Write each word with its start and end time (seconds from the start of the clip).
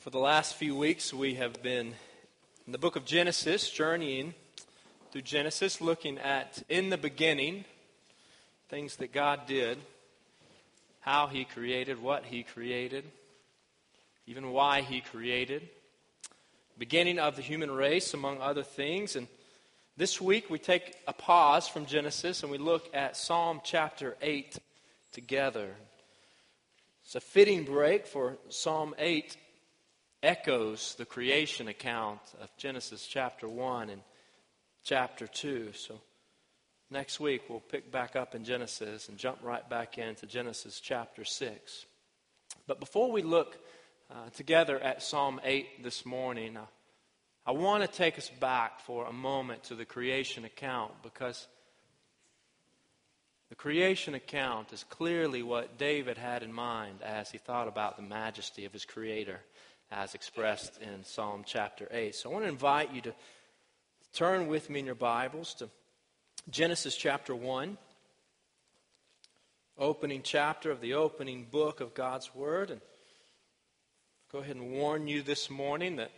Well, 0.00 0.04
for 0.04 0.10
the 0.10 0.18
last 0.18 0.54
few 0.54 0.74
weeks, 0.74 1.12
we 1.12 1.34
have 1.34 1.62
been 1.62 1.92
in 2.64 2.72
the 2.72 2.78
book 2.78 2.96
of 2.96 3.04
Genesis, 3.04 3.68
journeying 3.68 4.32
through 5.12 5.20
Genesis, 5.20 5.82
looking 5.82 6.16
at 6.16 6.62
in 6.70 6.88
the 6.88 6.96
beginning 6.96 7.66
things 8.70 8.96
that 8.96 9.12
God 9.12 9.40
did, 9.46 9.76
how 11.00 11.26
He 11.26 11.44
created, 11.44 12.00
what 12.00 12.24
He 12.24 12.44
created, 12.44 13.04
even 14.26 14.52
why 14.52 14.80
He 14.80 15.02
created, 15.02 15.68
beginning 16.78 17.18
of 17.18 17.36
the 17.36 17.42
human 17.42 17.70
race, 17.70 18.14
among 18.14 18.40
other 18.40 18.62
things. 18.62 19.16
And 19.16 19.26
this 19.98 20.18
week, 20.18 20.48
we 20.48 20.58
take 20.58 20.96
a 21.06 21.12
pause 21.12 21.68
from 21.68 21.84
Genesis 21.84 22.42
and 22.42 22.50
we 22.50 22.56
look 22.56 22.88
at 22.94 23.18
Psalm 23.18 23.60
chapter 23.62 24.16
8 24.22 24.60
together. 25.12 25.74
It's 27.04 27.16
a 27.16 27.20
fitting 27.20 27.64
break 27.64 28.06
for 28.06 28.38
Psalm 28.48 28.94
8 28.98 29.36
echoes 30.22 30.94
the 30.98 31.06
creation 31.06 31.68
account 31.68 32.20
of 32.40 32.54
Genesis 32.56 33.06
chapter 33.06 33.48
1 33.48 33.90
and 33.90 34.02
chapter 34.84 35.26
2. 35.26 35.72
So 35.72 36.00
next 36.90 37.20
week 37.20 37.42
we'll 37.48 37.60
pick 37.60 37.90
back 37.90 38.16
up 38.16 38.34
in 38.34 38.44
Genesis 38.44 39.08
and 39.08 39.16
jump 39.16 39.38
right 39.42 39.68
back 39.68 39.98
into 39.98 40.26
Genesis 40.26 40.80
chapter 40.80 41.24
6. 41.24 41.86
But 42.66 42.80
before 42.80 43.10
we 43.10 43.22
look 43.22 43.56
uh, 44.10 44.28
together 44.36 44.78
at 44.78 45.02
Psalm 45.02 45.40
8 45.42 45.82
this 45.82 46.04
morning, 46.04 46.56
uh, 46.56 46.66
I 47.46 47.52
want 47.52 47.82
to 47.82 47.88
take 47.88 48.18
us 48.18 48.28
back 48.28 48.80
for 48.80 49.06
a 49.06 49.12
moment 49.12 49.64
to 49.64 49.74
the 49.74 49.86
creation 49.86 50.44
account 50.44 50.92
because 51.02 51.46
the 53.48 53.56
creation 53.56 54.14
account 54.14 54.72
is 54.72 54.84
clearly 54.84 55.42
what 55.42 55.78
David 55.78 56.18
had 56.18 56.42
in 56.42 56.52
mind 56.52 57.02
as 57.02 57.30
he 57.30 57.38
thought 57.38 57.66
about 57.66 57.96
the 57.96 58.02
majesty 58.02 58.66
of 58.66 58.72
his 58.72 58.84
Creator 58.84 59.40
as 59.90 60.14
expressed 60.14 60.78
in 60.80 61.04
Psalm 61.04 61.42
chapter 61.44 61.88
8. 61.90 62.14
So 62.14 62.30
I 62.30 62.32
want 62.32 62.44
to 62.44 62.48
invite 62.48 62.94
you 62.94 63.00
to 63.02 63.14
turn 64.12 64.46
with 64.46 64.70
me 64.70 64.80
in 64.80 64.86
your 64.86 64.94
Bibles 64.94 65.54
to 65.54 65.68
Genesis 66.48 66.96
chapter 66.96 67.34
1, 67.34 67.76
opening 69.76 70.22
chapter 70.22 70.70
of 70.70 70.80
the 70.80 70.94
opening 70.94 71.44
book 71.50 71.80
of 71.80 71.92
God's 71.92 72.32
Word. 72.34 72.70
And 72.70 72.80
go 74.30 74.38
ahead 74.38 74.54
and 74.54 74.70
warn 74.70 75.08
you 75.08 75.22
this 75.22 75.50
morning 75.50 75.96
that 75.96 76.12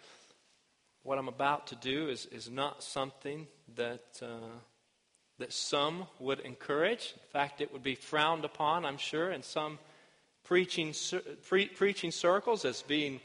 what 1.03 1.19
I'm 1.19 1.29
about 1.29 1.69
to 1.69 1.75
do 1.77 2.11
is, 2.11 2.27
is 2.27 2.51
not 2.51 2.83
something 2.83 3.47
that, 3.77 4.21
uh, 4.21 4.59
that 5.39 5.53
some 5.53 6.07
would 6.19 6.41
encourage. 6.41 7.15
In 7.15 7.31
fact, 7.31 7.63
it 7.63 7.73
would 7.73 7.83
be 7.83 7.95
frowned 7.95 8.45
upon, 8.45 8.85
I'm 8.85 8.99
sure, 8.99 9.31
in 9.31 9.43
some 9.43 9.79
preaching, 10.45 10.95
pre- 11.49 11.69
preaching 11.69 12.11
circles 12.11 12.67
as 12.67 12.83
being 12.83 13.21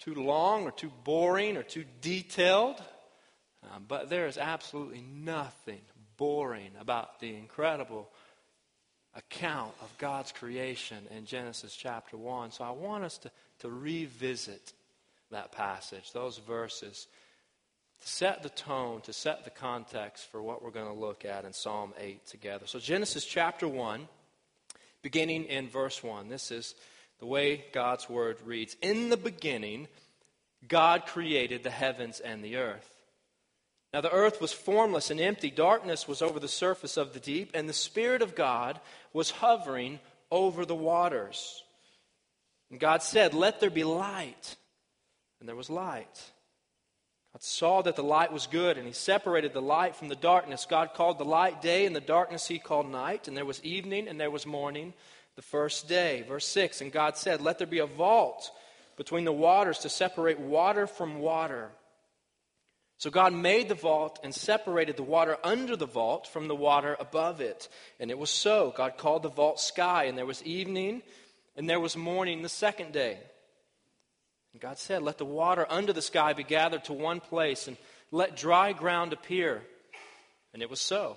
too 0.00 0.14
long 0.14 0.64
or 0.64 0.70
too 0.70 0.90
boring 1.04 1.56
or 1.56 1.62
too 1.62 1.84
detailed. 2.00 2.82
Uh, 3.62 3.78
but 3.86 4.08
there 4.08 4.26
is 4.26 4.38
absolutely 4.38 5.02
nothing 5.02 5.80
boring 6.16 6.70
about 6.80 7.20
the 7.20 7.34
incredible 7.34 8.08
account 9.14 9.72
of 9.82 9.96
God's 9.98 10.32
creation 10.32 10.98
in 11.10 11.26
Genesis 11.26 11.74
chapter 11.74 12.16
1. 12.16 12.52
So 12.52 12.64
I 12.64 12.70
want 12.70 13.04
us 13.04 13.18
to, 13.18 13.30
to 13.60 13.70
revisit 13.70 14.72
that 15.30 15.52
passage, 15.52 16.12
those 16.12 16.38
verses, 16.38 17.06
to 18.00 18.08
set 18.08 18.42
the 18.42 18.48
tone, 18.48 19.00
to 19.02 19.12
set 19.12 19.44
the 19.44 19.50
context 19.50 20.30
for 20.30 20.42
what 20.42 20.62
we're 20.62 20.70
going 20.70 20.92
to 20.92 20.98
look 20.98 21.24
at 21.24 21.44
in 21.44 21.52
Psalm 21.52 21.92
8 21.98 22.26
together. 22.26 22.66
So 22.66 22.78
Genesis 22.78 23.24
chapter 23.24 23.68
1, 23.68 24.08
beginning 25.02 25.44
in 25.44 25.68
verse 25.68 26.02
1. 26.02 26.28
This 26.28 26.50
is 26.50 26.74
the 27.20 27.26
way 27.26 27.64
God's 27.72 28.08
word 28.08 28.38
reads 28.44 28.76
In 28.82 29.10
the 29.10 29.16
beginning, 29.16 29.86
God 30.66 31.06
created 31.06 31.62
the 31.62 31.70
heavens 31.70 32.18
and 32.20 32.42
the 32.42 32.56
earth. 32.56 32.88
Now 33.92 34.00
the 34.00 34.12
earth 34.12 34.40
was 34.40 34.52
formless 34.52 35.10
and 35.10 35.20
empty, 35.20 35.50
darkness 35.50 36.08
was 36.08 36.22
over 36.22 36.40
the 36.40 36.48
surface 36.48 36.96
of 36.96 37.12
the 37.12 37.20
deep, 37.20 37.50
and 37.54 37.68
the 37.68 37.74
Spirit 37.74 38.22
of 38.22 38.34
God 38.34 38.80
was 39.12 39.30
hovering 39.30 40.00
over 40.30 40.64
the 40.64 40.74
waters. 40.74 41.62
And 42.70 42.80
God 42.80 43.02
said, 43.02 43.34
Let 43.34 43.60
there 43.60 43.70
be 43.70 43.84
light. 43.84 44.56
And 45.40 45.48
there 45.48 45.56
was 45.56 45.70
light. 45.70 46.30
God 47.32 47.42
saw 47.42 47.82
that 47.82 47.96
the 47.96 48.02
light 48.02 48.32
was 48.32 48.46
good, 48.46 48.76
and 48.76 48.86
He 48.86 48.92
separated 48.92 49.52
the 49.52 49.62
light 49.62 49.96
from 49.96 50.08
the 50.08 50.16
darkness. 50.16 50.66
God 50.68 50.94
called 50.94 51.18
the 51.18 51.24
light 51.24 51.62
day, 51.62 51.86
and 51.86 51.96
the 51.96 52.00
darkness 52.00 52.46
He 52.46 52.58
called 52.58 52.88
night. 52.88 53.26
And 53.26 53.36
there 53.36 53.46
was 53.46 53.62
evening, 53.64 54.06
and 54.06 54.20
there 54.20 54.30
was 54.30 54.46
morning 54.46 54.92
the 55.40 55.46
first 55.46 55.88
day. 55.88 56.22
Verse 56.28 56.46
6 56.48 56.82
And 56.82 56.92
God 56.92 57.16
said, 57.16 57.40
Let 57.40 57.56
there 57.56 57.66
be 57.66 57.78
a 57.78 57.86
vault 57.86 58.50
between 58.98 59.24
the 59.24 59.32
waters 59.32 59.78
to 59.78 59.88
separate 59.88 60.38
water 60.38 60.86
from 60.86 61.18
water. 61.18 61.70
So 62.98 63.08
God 63.08 63.32
made 63.32 63.70
the 63.70 63.74
vault 63.74 64.20
and 64.22 64.34
separated 64.34 64.98
the 64.98 65.02
water 65.02 65.38
under 65.42 65.76
the 65.76 65.86
vault 65.86 66.26
from 66.26 66.46
the 66.46 66.54
water 66.54 66.94
above 67.00 67.40
it. 67.40 67.70
And 67.98 68.10
it 68.10 68.18
was 68.18 68.28
so. 68.28 68.74
God 68.76 68.98
called 68.98 69.22
the 69.22 69.30
vault 69.30 69.58
sky, 69.58 70.04
and 70.04 70.18
there 70.18 70.26
was 70.26 70.42
evening, 70.42 71.00
and 71.56 71.70
there 71.70 71.80
was 71.80 71.96
morning 71.96 72.42
the 72.42 72.50
second 72.50 72.92
day. 72.92 73.16
And 74.52 74.60
God 74.60 74.76
said, 74.76 75.00
Let 75.00 75.16
the 75.16 75.24
water 75.24 75.66
under 75.70 75.94
the 75.94 76.02
sky 76.02 76.34
be 76.34 76.44
gathered 76.44 76.84
to 76.84 76.92
one 76.92 77.20
place, 77.20 77.66
and 77.66 77.78
let 78.10 78.36
dry 78.36 78.74
ground 78.74 79.14
appear. 79.14 79.62
And 80.52 80.60
it 80.60 80.68
was 80.68 80.82
so. 80.82 81.16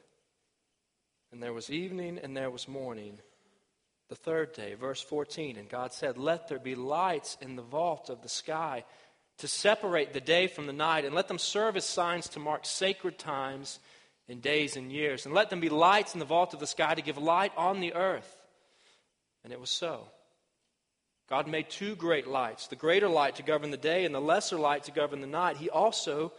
And 1.31 1.41
there 1.41 1.53
was 1.53 1.69
evening 1.69 2.19
and 2.21 2.35
there 2.35 2.49
was 2.49 2.67
morning. 2.67 3.19
The 4.09 4.15
third 4.15 4.53
day, 4.53 4.73
verse 4.73 5.01
14. 5.01 5.57
And 5.57 5.69
God 5.69 5.93
said, 5.93 6.17
Let 6.17 6.49
there 6.49 6.59
be 6.59 6.75
lights 6.75 7.37
in 7.41 7.55
the 7.55 7.61
vault 7.61 8.09
of 8.09 8.21
the 8.21 8.29
sky 8.29 8.83
to 9.37 9.47
separate 9.47 10.13
the 10.13 10.21
day 10.21 10.47
from 10.47 10.67
the 10.67 10.73
night, 10.73 11.05
and 11.05 11.15
let 11.15 11.27
them 11.27 11.39
serve 11.39 11.75
as 11.75 11.85
signs 11.85 12.27
to 12.29 12.39
mark 12.39 12.65
sacred 12.65 13.17
times 13.17 13.79
and 14.29 14.41
days 14.41 14.75
and 14.75 14.91
years. 14.91 15.25
And 15.25 15.33
let 15.33 15.49
them 15.49 15.59
be 15.59 15.69
lights 15.69 16.13
in 16.13 16.19
the 16.19 16.25
vault 16.25 16.53
of 16.53 16.59
the 16.59 16.67
sky 16.67 16.93
to 16.93 17.01
give 17.01 17.17
light 17.17 17.51
on 17.57 17.79
the 17.79 17.93
earth. 17.93 18.35
And 19.43 19.51
it 19.51 19.59
was 19.59 19.71
so. 19.71 20.07
God 21.29 21.47
made 21.47 21.69
two 21.69 21.95
great 21.95 22.27
lights 22.27 22.67
the 22.67 22.75
greater 22.75 23.07
light 23.07 23.37
to 23.37 23.43
govern 23.43 23.71
the 23.71 23.77
day, 23.77 24.03
and 24.03 24.13
the 24.13 24.19
lesser 24.19 24.57
light 24.57 24.83
to 24.83 24.91
govern 24.91 25.21
the 25.21 25.27
night. 25.27 25.57
He 25.57 25.69
also 25.69 26.33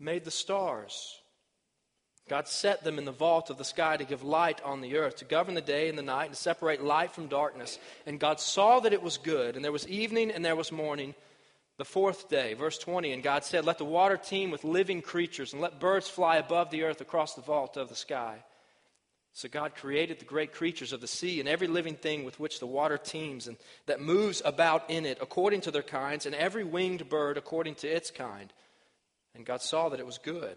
made 0.00 0.24
the 0.24 0.30
stars. 0.30 1.20
God 2.28 2.48
set 2.48 2.84
them 2.84 2.98
in 2.98 3.04
the 3.04 3.12
vault 3.12 3.50
of 3.50 3.58
the 3.58 3.64
sky 3.64 3.96
to 3.98 4.04
give 4.04 4.22
light 4.22 4.62
on 4.64 4.80
the 4.80 4.96
earth, 4.96 5.16
to 5.16 5.26
govern 5.26 5.54
the 5.54 5.60
day 5.60 5.90
and 5.90 5.98
the 5.98 6.02
night, 6.02 6.26
and 6.26 6.34
to 6.34 6.40
separate 6.40 6.82
light 6.82 7.12
from 7.12 7.26
darkness. 7.26 7.78
And 8.06 8.18
God 8.18 8.40
saw 8.40 8.80
that 8.80 8.94
it 8.94 9.02
was 9.02 9.18
good, 9.18 9.56
and 9.56 9.64
there 9.64 9.72
was 9.72 9.86
evening 9.88 10.30
and 10.30 10.42
there 10.42 10.56
was 10.56 10.72
morning, 10.72 11.14
the 11.76 11.84
fourth 11.84 12.28
day. 12.28 12.54
Verse 12.54 12.78
20 12.78 13.12
And 13.12 13.22
God 13.22 13.44
said, 13.44 13.64
Let 13.64 13.78
the 13.78 13.84
water 13.84 14.16
teem 14.16 14.50
with 14.50 14.64
living 14.64 15.02
creatures, 15.02 15.52
and 15.52 15.60
let 15.60 15.80
birds 15.80 16.08
fly 16.08 16.36
above 16.36 16.70
the 16.70 16.84
earth 16.84 17.00
across 17.00 17.34
the 17.34 17.42
vault 17.42 17.76
of 17.76 17.88
the 17.88 17.94
sky. 17.94 18.42
So 19.34 19.48
God 19.48 19.74
created 19.74 20.20
the 20.20 20.24
great 20.24 20.52
creatures 20.52 20.92
of 20.92 21.00
the 21.00 21.08
sea 21.08 21.40
and 21.40 21.48
every 21.48 21.66
living 21.66 21.96
thing 21.96 22.24
with 22.24 22.38
which 22.38 22.60
the 22.60 22.68
water 22.68 22.96
teems 22.96 23.48
and 23.48 23.56
that 23.86 24.00
moves 24.00 24.40
about 24.44 24.88
in 24.88 25.04
it 25.04 25.18
according 25.20 25.62
to 25.62 25.72
their 25.72 25.82
kinds, 25.82 26.24
and 26.24 26.34
every 26.34 26.64
winged 26.64 27.08
bird 27.08 27.36
according 27.36 27.74
to 27.76 27.88
its 27.88 28.10
kind. 28.10 28.52
And 29.34 29.44
God 29.44 29.60
saw 29.60 29.88
that 29.88 29.98
it 29.98 30.06
was 30.06 30.18
good. 30.18 30.56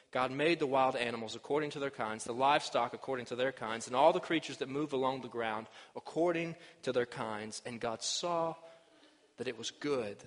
God 0.11 0.31
made 0.31 0.59
the 0.59 0.67
wild 0.67 0.97
animals 0.97 1.35
according 1.35 1.71
to 1.71 1.79
their 1.79 1.89
kinds, 1.89 2.25
the 2.25 2.33
livestock 2.33 2.93
according 2.93 3.27
to 3.27 3.35
their 3.35 3.53
kinds, 3.53 3.87
and 3.87 3.95
all 3.95 4.11
the 4.11 4.19
creatures 4.19 4.57
that 4.57 4.67
move 4.69 4.91
along 4.91 5.21
the 5.21 5.29
ground 5.29 5.67
according 5.95 6.55
to 6.83 6.91
their 6.91 7.05
kinds. 7.05 7.61
And 7.65 7.79
God 7.79 8.03
saw 8.03 8.55
that 9.37 9.47
it 9.47 9.57
was 9.57 9.71
good. 9.71 10.17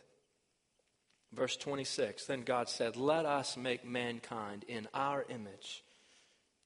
Verse 1.35 1.57
26 1.57 2.27
Then 2.27 2.43
God 2.43 2.69
said, 2.69 2.97
Let 2.97 3.27
us 3.27 3.57
make 3.57 3.85
mankind 3.85 4.65
in 4.67 4.89
our 4.95 5.27
image, 5.29 5.84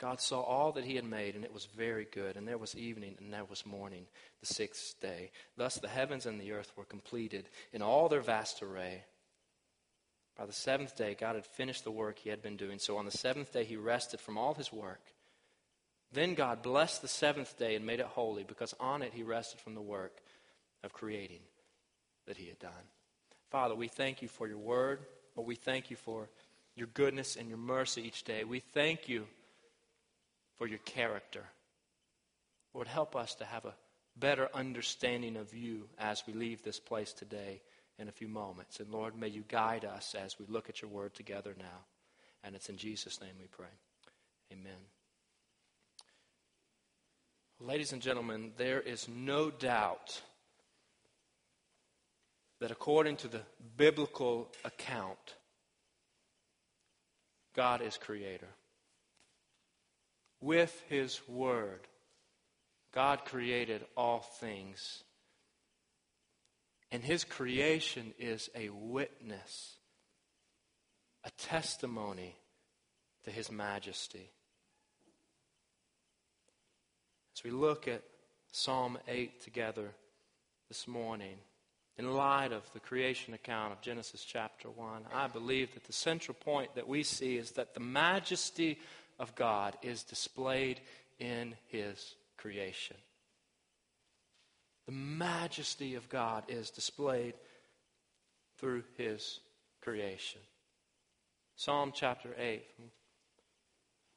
God 0.00 0.20
saw 0.20 0.40
all 0.40 0.72
that 0.72 0.84
he 0.84 0.96
had 0.96 1.04
made, 1.04 1.34
and 1.34 1.44
it 1.44 1.52
was 1.52 1.66
very 1.76 2.06
good. 2.10 2.36
And 2.36 2.48
there 2.48 2.56
was 2.56 2.74
evening, 2.74 3.16
and 3.20 3.32
there 3.32 3.44
was 3.44 3.66
morning, 3.66 4.06
the 4.40 4.46
sixth 4.46 4.98
day. 5.00 5.30
Thus 5.58 5.76
the 5.76 5.88
heavens 5.88 6.24
and 6.24 6.40
the 6.40 6.52
earth 6.52 6.72
were 6.74 6.84
completed 6.84 7.48
in 7.72 7.82
all 7.82 8.08
their 8.08 8.22
vast 8.22 8.62
array. 8.62 9.04
By 10.38 10.46
the 10.46 10.54
seventh 10.54 10.96
day, 10.96 11.14
God 11.20 11.34
had 11.34 11.44
finished 11.44 11.84
the 11.84 11.90
work 11.90 12.18
he 12.18 12.30
had 12.30 12.40
been 12.40 12.56
doing. 12.56 12.78
So 12.78 12.96
on 12.96 13.04
the 13.04 13.10
seventh 13.10 13.52
day, 13.52 13.64
he 13.64 13.76
rested 13.76 14.20
from 14.20 14.38
all 14.38 14.54
his 14.54 14.72
work. 14.72 15.02
Then 16.12 16.34
God 16.34 16.62
blessed 16.62 17.02
the 17.02 17.08
seventh 17.08 17.58
day 17.58 17.74
and 17.76 17.84
made 17.84 18.00
it 18.00 18.06
holy, 18.06 18.42
because 18.42 18.74
on 18.80 19.02
it 19.02 19.12
he 19.12 19.22
rested 19.22 19.60
from 19.60 19.74
the 19.74 19.82
work 19.82 20.22
of 20.82 20.94
creating 20.94 21.40
that 22.26 22.38
he 22.38 22.46
had 22.46 22.58
done. 22.58 22.72
Father, 23.50 23.74
we 23.74 23.88
thank 23.88 24.22
you 24.22 24.28
for 24.28 24.48
your 24.48 24.58
word, 24.58 25.00
but 25.36 25.44
we 25.44 25.56
thank 25.56 25.90
you 25.90 25.96
for 25.96 26.30
your 26.74 26.88
goodness 26.94 27.36
and 27.36 27.50
your 27.50 27.58
mercy 27.58 28.00
each 28.00 28.24
day. 28.24 28.44
We 28.44 28.60
thank 28.60 29.06
you 29.06 29.26
for 30.60 30.66
your 30.66 30.78
character. 30.80 31.42
Lord, 32.74 32.86
help 32.86 33.16
us 33.16 33.34
to 33.36 33.46
have 33.46 33.64
a 33.64 33.74
better 34.14 34.50
understanding 34.52 35.38
of 35.38 35.54
you 35.54 35.88
as 35.98 36.22
we 36.26 36.34
leave 36.34 36.62
this 36.62 36.78
place 36.78 37.14
today 37.14 37.62
in 37.98 38.08
a 38.08 38.12
few 38.12 38.28
moments. 38.28 38.78
And 38.78 38.90
Lord, 38.90 39.18
may 39.18 39.28
you 39.28 39.42
guide 39.48 39.86
us 39.86 40.14
as 40.14 40.38
we 40.38 40.44
look 40.50 40.68
at 40.68 40.82
your 40.82 40.90
word 40.90 41.14
together 41.14 41.54
now. 41.58 41.86
And 42.44 42.54
it's 42.54 42.68
in 42.68 42.76
Jesus' 42.76 43.22
name 43.22 43.30
we 43.40 43.46
pray. 43.46 43.72
Amen. 44.52 44.76
Ladies 47.58 47.94
and 47.94 48.02
gentlemen, 48.02 48.52
there 48.58 48.82
is 48.82 49.08
no 49.08 49.50
doubt 49.50 50.20
that 52.60 52.70
according 52.70 53.16
to 53.16 53.28
the 53.28 53.40
biblical 53.78 54.52
account, 54.66 55.36
God 57.56 57.80
is 57.80 57.96
creator 57.96 58.48
with 60.40 60.82
his 60.88 61.20
word, 61.28 61.80
God 62.92 63.24
created 63.24 63.84
all 63.96 64.20
things. 64.20 65.04
And 66.90 67.02
his 67.02 67.24
creation 67.24 68.14
is 68.18 68.50
a 68.54 68.68
witness, 68.70 69.76
a 71.24 71.30
testimony 71.38 72.36
to 73.24 73.30
his 73.30 73.50
majesty. 73.50 74.30
As 77.36 77.44
we 77.44 77.50
look 77.50 77.86
at 77.86 78.02
Psalm 78.50 78.98
8 79.06 79.40
together 79.42 79.92
this 80.68 80.88
morning, 80.88 81.36
in 81.96 82.14
light 82.14 82.50
of 82.50 82.62
the 82.72 82.80
creation 82.80 83.34
account 83.34 83.72
of 83.72 83.82
Genesis 83.82 84.24
chapter 84.24 84.68
1, 84.68 85.04
I 85.12 85.28
believe 85.28 85.74
that 85.74 85.84
the 85.84 85.92
central 85.92 86.34
point 86.34 86.74
that 86.74 86.88
we 86.88 87.02
see 87.02 87.36
is 87.36 87.52
that 87.52 87.74
the 87.74 87.80
majesty 87.80 88.78
of 89.20 89.34
God 89.36 89.76
is 89.82 90.02
displayed 90.02 90.80
in 91.20 91.54
His 91.68 92.16
creation. 92.36 92.96
The 94.86 94.92
majesty 94.92 95.94
of 95.94 96.08
God 96.08 96.44
is 96.48 96.70
displayed 96.70 97.34
through 98.58 98.82
His 98.96 99.38
creation. 99.82 100.40
Psalm 101.54 101.92
chapter 101.94 102.30
8, 102.38 102.64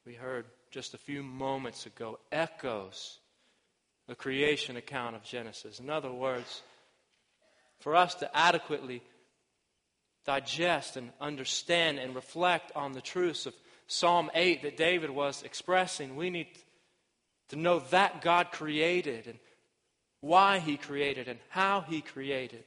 we 0.06 0.14
heard 0.14 0.46
just 0.72 0.94
a 0.94 0.98
few 0.98 1.22
moments 1.22 1.86
ago, 1.86 2.18
echoes 2.32 3.20
the 4.08 4.16
creation 4.16 4.78
account 4.78 5.16
of 5.16 5.24
Genesis. 5.24 5.80
In 5.80 5.90
other 5.90 6.12
words, 6.12 6.62
for 7.80 7.96
us 7.96 8.16
to 8.16 8.38
adequately 8.38 9.04
digest 10.26 10.96
and 10.96 11.12
understand 11.20 12.00
and 12.00 12.16
reflect 12.16 12.72
on 12.76 12.94
the 12.94 13.02
truths 13.02 13.46
of 13.46 13.54
Psalm 13.94 14.32
8 14.34 14.64
that 14.64 14.76
David 14.76 15.12
was 15.12 15.44
expressing, 15.44 16.16
we 16.16 16.32
need 16.32 16.48
to 17.50 17.56
know 17.56 17.80
that 17.92 18.22
God 18.22 18.52
created 18.52 19.28
and 19.28 19.38
why 20.20 20.58
He 20.60 20.78
created 20.78 21.28
and 21.28 21.40
how 21.50 21.82
He 21.82 22.02
created. 22.02 22.64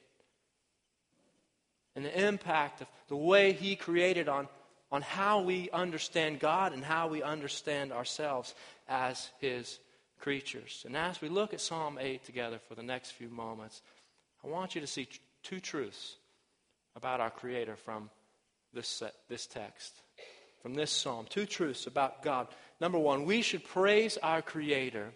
And 1.97 2.05
the 2.05 2.27
impact 2.27 2.81
of 2.81 2.87
the 3.09 3.17
way 3.17 3.53
He 3.53 3.75
created 3.75 4.29
on, 4.29 4.47
on 4.93 5.03
how 5.03 5.41
we 5.41 5.69
understand 5.73 6.39
God 6.39 6.73
and 6.73 6.85
how 6.85 7.09
we 7.09 7.25
understand 7.25 7.93
ourselves 7.93 8.55
as 8.89 9.31
His 9.41 9.81
creatures. 10.21 10.85
And 10.87 10.97
as 10.97 11.21
we 11.21 11.29
look 11.29 11.53
at 11.53 11.61
Psalm 11.61 11.99
8 12.01 12.25
together 12.25 12.61
for 12.69 12.77
the 12.77 12.85
next 12.85 13.11
few 13.11 13.29
moments, 13.29 13.83
I 14.45 14.49
want 14.49 14.77
you 14.77 14.81
to 14.81 14.87
see 14.87 15.09
two 15.43 15.59
truths 15.59 16.17
about 16.95 17.21
our 17.21 17.31
Creator 17.31 17.77
from 17.77 18.11
this, 18.73 19.03
this 19.29 19.47
text 19.47 20.03
from 20.67 20.75
this 20.75 20.91
psalm. 20.91 21.27
Two 21.31 21.47
truths 21.47 21.87
about 21.87 22.25
God. 22.25 22.49
Number 22.81 22.99
one, 22.99 23.25
we 23.25 23.41
should 23.41 23.63
praise 23.63 24.17
our 24.21 24.43
Creator 24.43 25.13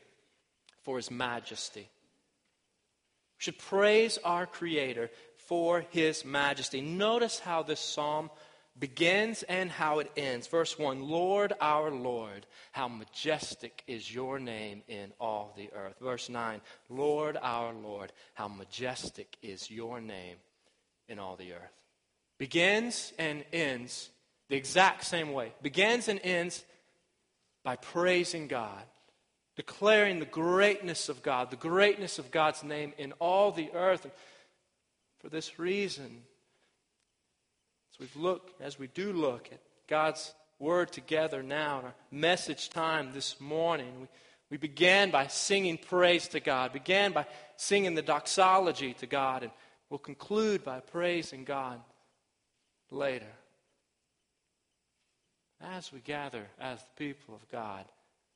for 0.83 0.97
His 0.97 1.11
majesty. 1.11 1.81
We 1.81 3.39
should 3.39 3.59
praise 3.59 4.17
our 4.25 4.47
Creator 4.47 5.11
for 5.49 5.81
His 5.91 6.25
majesty. 6.25 6.81
Notice 6.81 7.41
how 7.41 7.65
this 7.65 7.81
psalm 7.81 8.31
begins 8.79 9.43
and 9.43 9.73
how 9.73 9.99
it 9.99 10.13
ends. 10.17 10.47
Verse 10.47 10.79
1 10.79 11.03
Lord, 11.03 11.53
our 11.61 11.91
Lord, 11.91 12.47
how 12.71 12.87
majestic 12.87 13.83
is 13.89 14.15
your 14.15 14.39
name 14.39 14.85
in 14.87 15.13
all 15.19 15.53
the 15.57 15.69
earth. 15.75 15.97
Verse 16.01 16.29
9 16.29 16.61
Lord, 16.89 17.37
our 17.43 17.75
Lord, 17.75 18.13
how 18.35 18.47
majestic 18.47 19.37
is 19.43 19.69
your 19.69 20.01
name 20.01 20.37
in 21.09 21.19
all 21.19 21.35
the 21.35 21.55
earth. 21.55 21.73
Begins 22.39 23.13
and 23.19 23.45
ends 23.53 24.11
the 24.51 24.57
exact 24.57 25.05
same 25.05 25.33
way. 25.33 25.53
Begins 25.63 26.09
and 26.09 26.21
ends 26.25 26.65
by 27.63 27.77
praising 27.77 28.49
God, 28.49 28.83
declaring 29.55 30.19
the 30.19 30.27
greatness 30.27 31.09
of 31.09 31.23
God, 31.23 31.51
the 31.51 31.57
greatness 31.57 32.19
of 32.19 32.33
God's 32.33 32.65
name 32.65 32.93
in 32.99 33.13
all 33.21 33.53
the 33.53 33.71
earth. 33.73 34.05
And 34.05 34.13
for 35.21 35.29
this 35.29 35.61
reason, 35.61 36.23
as 37.93 38.01
we 38.01 38.21
look, 38.21 38.51
as 38.61 38.77
we 38.77 38.89
do 38.89 39.13
look 39.13 39.49
at 39.53 39.61
God's 39.89 40.35
word 40.59 40.91
together 40.91 41.45
now 41.45 41.79
in 41.79 41.85
our 41.85 41.95
message 42.11 42.71
time 42.71 43.13
this 43.13 43.41
morning, 43.41 44.01
we, 44.01 44.09
we 44.51 44.57
began 44.57 45.13
by 45.13 45.29
singing 45.29 45.79
praise 45.79 46.27
to 46.29 46.41
God, 46.41 46.73
began 46.73 47.13
by 47.13 47.27
singing 47.57 47.95
the 47.95 48.03
doxology 48.03 48.95
to 48.95 49.07
God, 49.07 49.45
and 49.45 49.53
we'll 49.91 49.99
conclude 49.99 50.65
by 50.65 50.81
praising 50.81 51.45
God 51.45 51.81
later 52.91 53.31
as 55.61 55.93
we 55.93 56.01
gather 56.01 56.47
as 56.59 56.81
the 56.81 57.07
people 57.07 57.35
of 57.35 57.49
God, 57.51 57.85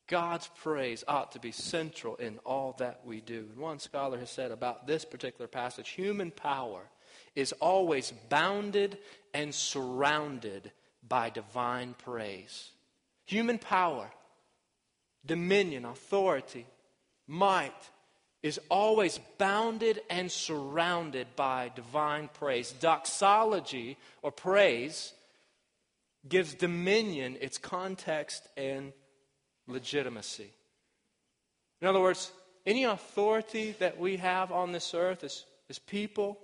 God's 0.06 0.48
praise 0.62 1.02
ought 1.08 1.32
to 1.32 1.40
be 1.40 1.52
central 1.52 2.16
in 2.16 2.38
all 2.44 2.74
that 2.78 3.00
we 3.04 3.20
do. 3.20 3.48
And 3.50 3.58
one 3.58 3.78
scholar 3.78 4.18
has 4.18 4.30
said 4.30 4.50
about 4.50 4.86
this 4.86 5.04
particular 5.04 5.48
passage 5.48 5.88
human 5.88 6.30
power 6.30 6.82
is 7.34 7.52
always 7.52 8.12
bounded 8.28 8.98
and 9.32 9.54
surrounded 9.54 10.70
by 11.06 11.30
divine 11.30 11.94
praise. 11.94 12.70
Human 13.24 13.58
power, 13.58 14.10
dominion, 15.24 15.86
authority, 15.86 16.66
might 17.26 17.72
is 18.42 18.60
always 18.68 19.18
bounded 19.38 20.02
and 20.10 20.30
surrounded 20.30 21.26
by 21.34 21.72
divine 21.74 22.28
praise. 22.34 22.72
Doxology 22.72 23.96
or 24.20 24.30
praise 24.30 25.13
gives 26.28 26.54
dominion 26.54 27.36
its 27.40 27.58
context 27.58 28.48
and 28.56 28.92
legitimacy. 29.66 30.50
In 31.80 31.88
other 31.88 32.00
words, 32.00 32.32
any 32.66 32.84
authority 32.84 33.74
that 33.78 33.98
we 33.98 34.16
have 34.16 34.50
on 34.50 34.72
this 34.72 34.94
earth 34.94 35.22
as, 35.22 35.44
as 35.68 35.78
people, 35.78 36.38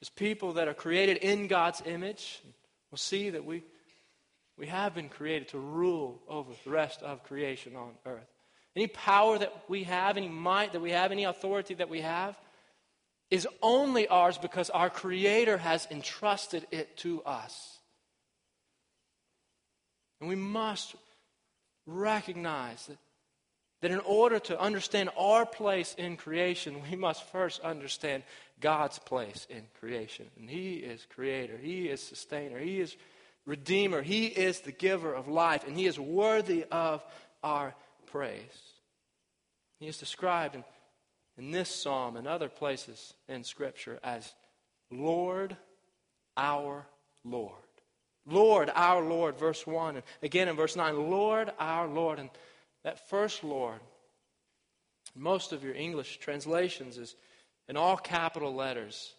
as 0.00 0.08
people 0.08 0.54
that 0.54 0.68
are 0.68 0.74
created 0.74 1.18
in 1.18 1.48
God's 1.48 1.82
image, 1.84 2.40
we'll 2.90 2.98
see 2.98 3.30
that 3.30 3.44
we, 3.44 3.62
we 4.56 4.66
have 4.66 4.94
been 4.94 5.08
created 5.08 5.48
to 5.48 5.58
rule 5.58 6.22
over 6.28 6.52
the 6.64 6.70
rest 6.70 7.02
of 7.02 7.24
creation 7.24 7.76
on 7.76 7.90
earth. 8.06 8.28
Any 8.76 8.86
power 8.88 9.38
that 9.38 9.52
we 9.68 9.84
have, 9.84 10.16
any 10.16 10.28
might 10.28 10.72
that 10.72 10.80
we 10.80 10.90
have, 10.90 11.12
any 11.12 11.24
authority 11.24 11.74
that 11.74 11.90
we 11.90 12.00
have, 12.00 12.36
is 13.30 13.46
only 13.62 14.08
ours 14.08 14.38
because 14.38 14.70
our 14.70 14.90
Creator 14.90 15.58
has 15.58 15.86
entrusted 15.90 16.66
it 16.70 16.96
to 16.98 17.22
us. 17.22 17.78
And 20.20 20.28
we 20.28 20.36
must 20.36 20.94
recognize 21.86 22.86
that, 22.86 22.98
that 23.82 23.90
in 23.90 24.00
order 24.00 24.38
to 24.38 24.60
understand 24.60 25.10
our 25.18 25.44
place 25.44 25.94
in 25.98 26.16
creation, 26.16 26.82
we 26.90 26.96
must 26.96 27.24
first 27.30 27.60
understand 27.60 28.22
God's 28.60 28.98
place 28.98 29.46
in 29.50 29.62
creation. 29.78 30.26
And 30.38 30.48
He 30.48 30.74
is 30.74 31.06
creator, 31.14 31.56
He 31.56 31.88
is 31.88 32.02
sustainer, 32.02 32.58
He 32.58 32.80
is 32.80 32.96
redeemer, 33.46 34.02
He 34.02 34.26
is 34.26 34.60
the 34.60 34.72
giver 34.72 35.12
of 35.12 35.28
life, 35.28 35.66
and 35.66 35.76
He 35.76 35.86
is 35.86 35.98
worthy 35.98 36.64
of 36.70 37.04
our 37.42 37.74
praise. 38.06 38.40
He 39.80 39.86
is 39.86 39.98
described 39.98 40.54
in, 40.54 40.64
in 41.36 41.50
this 41.50 41.68
psalm 41.68 42.16
and 42.16 42.26
other 42.26 42.48
places 42.48 43.12
in 43.28 43.44
Scripture 43.44 43.98
as 44.02 44.32
Lord, 44.90 45.56
our 46.36 46.86
Lord. 47.24 47.63
Lord, 48.26 48.70
our 48.74 49.02
Lord, 49.02 49.38
verse 49.38 49.66
1. 49.66 49.96
And 49.96 50.04
again 50.22 50.48
in 50.48 50.56
verse 50.56 50.76
9, 50.76 51.10
Lord, 51.10 51.52
our 51.58 51.86
Lord. 51.86 52.18
And 52.18 52.30
that 52.82 53.08
first 53.08 53.44
Lord, 53.44 53.80
most 55.14 55.52
of 55.52 55.62
your 55.62 55.74
English 55.74 56.18
translations 56.18 56.98
is 56.98 57.14
in 57.68 57.76
all 57.76 57.96
capital 57.96 58.54
letters, 58.54 59.14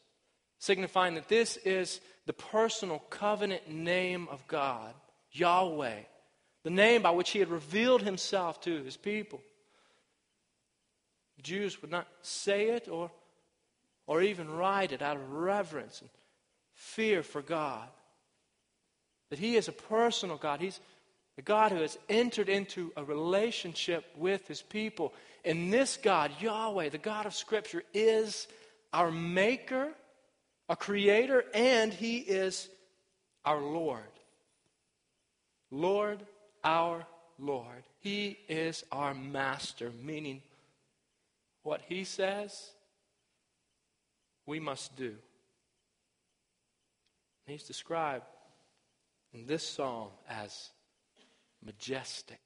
signifying 0.59 1.15
that 1.15 1.29
this 1.29 1.57
is 1.57 2.01
the 2.25 2.33
personal 2.33 2.99
covenant 3.09 3.69
name 3.69 4.27
of 4.29 4.47
God, 4.47 4.93
Yahweh, 5.31 5.99
the 6.63 6.69
name 6.69 7.01
by 7.01 7.11
which 7.11 7.31
He 7.31 7.39
had 7.39 7.49
revealed 7.49 8.01
Himself 8.01 8.61
to 8.61 8.83
His 8.83 8.97
people. 8.97 9.41
Jews 11.45 11.79
would 11.81 11.91
not 11.91 12.07
say 12.23 12.69
it 12.69 12.87
or, 12.87 13.11
or 14.07 14.21
even 14.21 14.49
write 14.49 14.91
it 14.91 15.03
out 15.03 15.15
of 15.15 15.31
reverence 15.31 16.01
and 16.01 16.09
fear 16.73 17.21
for 17.21 17.41
God. 17.41 17.87
That 19.29 19.39
He 19.39 19.55
is 19.55 19.67
a 19.67 19.73
personal 19.73 20.37
God. 20.37 20.61
He's 20.61 20.79
a 21.37 21.41
God 21.41 21.71
who 21.71 21.81
has 21.81 21.97
entered 22.09 22.49
into 22.49 22.91
a 22.95 23.03
relationship 23.03 24.05
with 24.17 24.47
His 24.47 24.61
people. 24.61 25.13
And 25.43 25.71
this 25.71 25.97
God, 25.97 26.31
Yahweh, 26.39 26.89
the 26.89 26.97
God 26.97 27.25
of 27.25 27.35
Scripture, 27.35 27.83
is 27.93 28.47
our 28.93 29.11
Maker, 29.11 29.89
a 30.69 30.75
Creator, 30.75 31.45
and 31.53 31.93
He 31.93 32.17
is 32.17 32.69
our 33.43 33.61
Lord. 33.61 34.01
Lord, 35.71 36.25
our 36.63 37.05
Lord. 37.37 37.83
He 37.99 38.37
is 38.47 38.83
our 38.91 39.13
Master, 39.13 39.91
meaning 40.03 40.41
what 41.63 41.81
He 41.87 42.03
says, 42.03 42.71
we 44.45 44.59
must 44.59 44.95
do. 44.95 45.15
He's 47.47 47.63
described 47.63 48.23
this 49.43 49.67
psalm 49.67 50.09
as 50.29 50.69
majestic. 51.63 52.39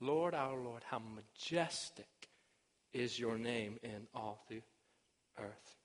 Lord, 0.00 0.34
our 0.34 0.56
Lord, 0.56 0.82
how 0.88 1.00
majestic 1.00 2.06
is 2.92 3.18
your 3.18 3.38
name 3.38 3.78
in 3.82 4.06
all 4.14 4.44
the 4.48 4.60
earth. 5.38 5.76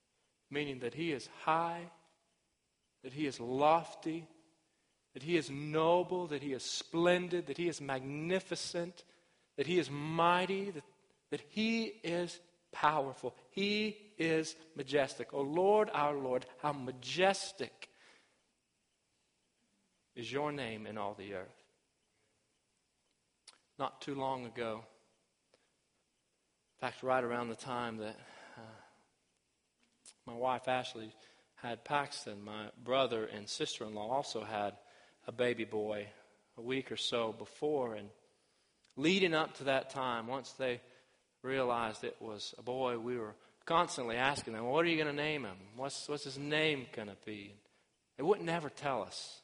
Meaning 0.50 0.80
that 0.80 0.94
He 0.94 1.12
is 1.12 1.28
high, 1.42 1.90
that 3.02 3.12
He 3.12 3.26
is 3.26 3.40
lofty, 3.40 4.26
that 5.14 5.22
He 5.22 5.36
is 5.36 5.50
noble, 5.50 6.26
that 6.28 6.42
He 6.42 6.52
is 6.52 6.62
splendid, 6.62 7.46
that 7.46 7.56
He 7.56 7.68
is 7.68 7.80
magnificent, 7.80 9.04
that 9.56 9.66
He 9.66 9.78
is 9.78 9.90
mighty, 9.90 10.70
that, 10.70 10.84
that 11.30 11.42
He 11.48 11.84
is 11.84 12.38
powerful. 12.72 13.34
He 13.50 13.96
is 14.18 14.56
majestic. 14.76 15.32
O 15.32 15.38
oh 15.38 15.42
Lord, 15.42 15.90
our 15.92 16.14
Lord, 16.14 16.46
how 16.62 16.72
majestic 16.72 17.87
is 20.18 20.30
your 20.30 20.52
name 20.52 20.86
in 20.86 20.98
all 20.98 21.14
the 21.14 21.32
earth 21.32 21.64
not 23.78 24.00
too 24.00 24.14
long 24.14 24.44
ago. 24.44 24.80
In 26.76 26.88
fact, 26.88 27.02
right 27.02 27.22
around 27.22 27.48
the 27.48 27.54
time 27.54 27.98
that 27.98 28.16
uh, 28.56 28.60
my 30.26 30.34
wife 30.34 30.66
Ashley 30.66 31.12
had 31.54 31.84
Paxton, 31.84 32.44
my 32.44 32.66
brother 32.84 33.24
and 33.24 33.48
sister 33.48 33.84
in 33.84 33.94
law 33.94 34.10
also 34.10 34.42
had 34.42 34.74
a 35.26 35.32
baby 35.32 35.64
boy 35.64 36.06
a 36.56 36.62
week 36.62 36.90
or 36.90 36.96
so 36.96 37.32
before. 37.36 37.94
And 37.94 38.08
leading 38.96 39.34
up 39.34 39.56
to 39.58 39.64
that 39.64 39.90
time, 39.90 40.26
once 40.26 40.52
they 40.52 40.80
realized 41.42 42.02
it 42.02 42.16
was 42.20 42.54
a 42.58 42.62
boy, 42.62 42.98
we 42.98 43.16
were 43.16 43.34
constantly 43.64 44.16
asking 44.16 44.54
them, 44.54 44.64
What 44.64 44.84
are 44.84 44.88
you 44.88 45.02
going 45.02 45.14
to 45.14 45.22
name 45.22 45.44
him? 45.44 45.56
What's, 45.76 46.08
what's 46.08 46.24
his 46.24 46.38
name 46.38 46.86
going 46.94 47.08
to 47.08 47.16
be? 47.24 47.54
They 48.16 48.24
wouldn't 48.24 48.48
ever 48.48 48.70
tell 48.70 49.02
us. 49.02 49.40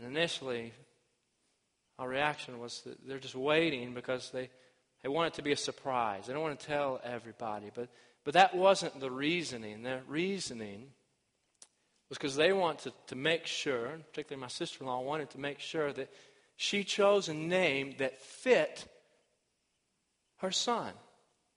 And 0.00 0.16
initially, 0.16 0.72
our 1.98 2.08
reaction 2.08 2.58
was 2.58 2.80
that 2.82 3.06
they're 3.06 3.18
just 3.18 3.34
waiting 3.34 3.92
because 3.92 4.30
they, 4.30 4.48
they 5.02 5.08
want 5.10 5.34
it 5.34 5.36
to 5.36 5.42
be 5.42 5.52
a 5.52 5.56
surprise. 5.56 6.26
They 6.26 6.32
don't 6.32 6.42
want 6.42 6.58
to 6.58 6.66
tell 6.66 7.00
everybody. 7.04 7.70
But, 7.74 7.88
but 8.24 8.34
that 8.34 8.56
wasn't 8.56 8.98
the 8.98 9.10
reasoning. 9.10 9.82
Their 9.82 10.00
reasoning 10.08 10.86
was 12.08 12.16
because 12.16 12.34
they 12.34 12.52
wanted 12.52 12.84
to, 12.84 12.92
to 13.08 13.16
make 13.16 13.46
sure, 13.46 13.98
particularly 14.10 14.40
my 14.40 14.48
sister 14.48 14.78
in 14.80 14.86
law 14.86 15.00
wanted 15.00 15.30
to 15.30 15.38
make 15.38 15.60
sure 15.60 15.92
that 15.92 16.10
she 16.56 16.82
chose 16.82 17.28
a 17.28 17.34
name 17.34 17.94
that 17.98 18.20
fit 18.20 18.86
her 20.38 20.50
son. 20.50 20.92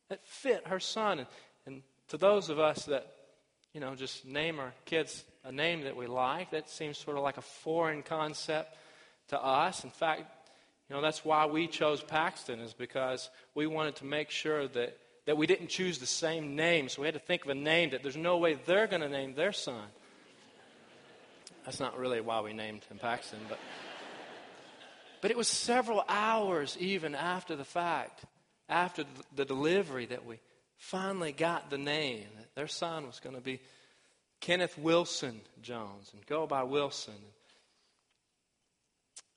That 0.09 0.19
fit 0.25 0.67
her 0.67 0.81
son. 0.81 1.19
And, 1.19 1.27
and 1.65 1.81
to 2.09 2.17
those 2.17 2.49
of 2.49 2.59
us 2.59 2.85
that, 2.85 3.07
you 3.73 3.79
know, 3.79 3.95
just 3.95 4.25
name 4.25 4.59
our 4.59 4.73
kids 4.83 5.23
a 5.43 5.51
name 5.51 5.81
that 5.81 5.95
we 5.95 6.07
like, 6.07 6.51
that 6.51 6.69
seems 6.69 6.97
sort 6.97 7.17
of 7.17 7.23
like 7.23 7.37
a 7.37 7.41
foreign 7.41 8.03
concept 8.03 8.75
to 9.29 9.43
us. 9.43 9.83
In 9.83 9.89
fact, 9.89 10.21
you 10.89 10.95
know, 10.95 11.01
that's 11.01 11.23
why 11.25 11.45
we 11.45 11.67
chose 11.67 12.01
Paxton, 12.01 12.59
is 12.59 12.73
because 12.73 13.29
we 13.55 13.67
wanted 13.67 13.95
to 13.97 14.05
make 14.05 14.29
sure 14.29 14.67
that, 14.67 14.97
that 15.25 15.37
we 15.37 15.47
didn't 15.47 15.67
choose 15.67 15.99
the 15.99 16.05
same 16.05 16.55
name. 16.55 16.89
So 16.89 17.01
we 17.01 17.07
had 17.07 17.15
to 17.15 17.19
think 17.19 17.43
of 17.43 17.49
a 17.49 17.55
name 17.55 17.91
that 17.91 18.03
there's 18.03 18.17
no 18.17 18.37
way 18.37 18.57
they're 18.65 18.87
going 18.87 19.01
to 19.01 19.09
name 19.09 19.33
their 19.33 19.53
son. 19.53 19.85
That's 21.65 21.79
not 21.79 21.97
really 21.97 22.21
why 22.21 22.41
we 22.41 22.53
named 22.53 22.83
him 22.85 22.97
Paxton, 22.97 23.39
but. 23.49 23.59
But 25.21 25.31
it 25.31 25.37
was 25.37 25.47
several 25.47 26.03
hours 26.09 26.75
even 26.81 27.15
after 27.15 27.55
the 27.55 27.63
fact, 27.63 28.25
after 28.67 29.05
the 29.33 29.45
delivery, 29.45 30.05
that 30.07 30.25
we 30.25 30.41
finally 30.75 31.31
got 31.31 31.69
the 31.69 31.77
name. 31.77 32.27
That 32.37 32.53
their 32.55 32.67
son 32.67 33.07
was 33.07 33.21
going 33.21 33.35
to 33.35 33.41
be 33.41 33.61
Kenneth 34.43 34.77
Wilson 34.77 35.39
Jones 35.61 36.11
and 36.11 36.25
go 36.25 36.45
by 36.45 36.63
Wilson. 36.63 37.13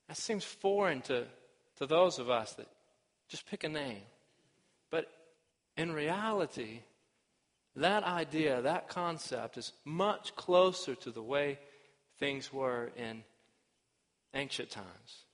That 0.08 0.16
seems 0.16 0.42
foreign 0.42 1.00
to, 1.02 1.26
to 1.76 1.86
those 1.86 2.18
of 2.18 2.28
us 2.28 2.54
that 2.54 2.66
just 3.28 3.48
pick 3.48 3.62
a 3.62 3.68
name. 3.68 4.02
But 4.90 5.06
in 5.76 5.92
reality, 5.92 6.80
that 7.76 8.02
idea, 8.02 8.62
that 8.62 8.88
concept 8.88 9.56
is 9.56 9.72
much 9.84 10.34
closer 10.34 10.96
to 10.96 11.12
the 11.12 11.22
way 11.22 11.60
things 12.18 12.52
were 12.52 12.90
in 12.96 13.22
ancient 14.34 14.70
times, 14.70 15.24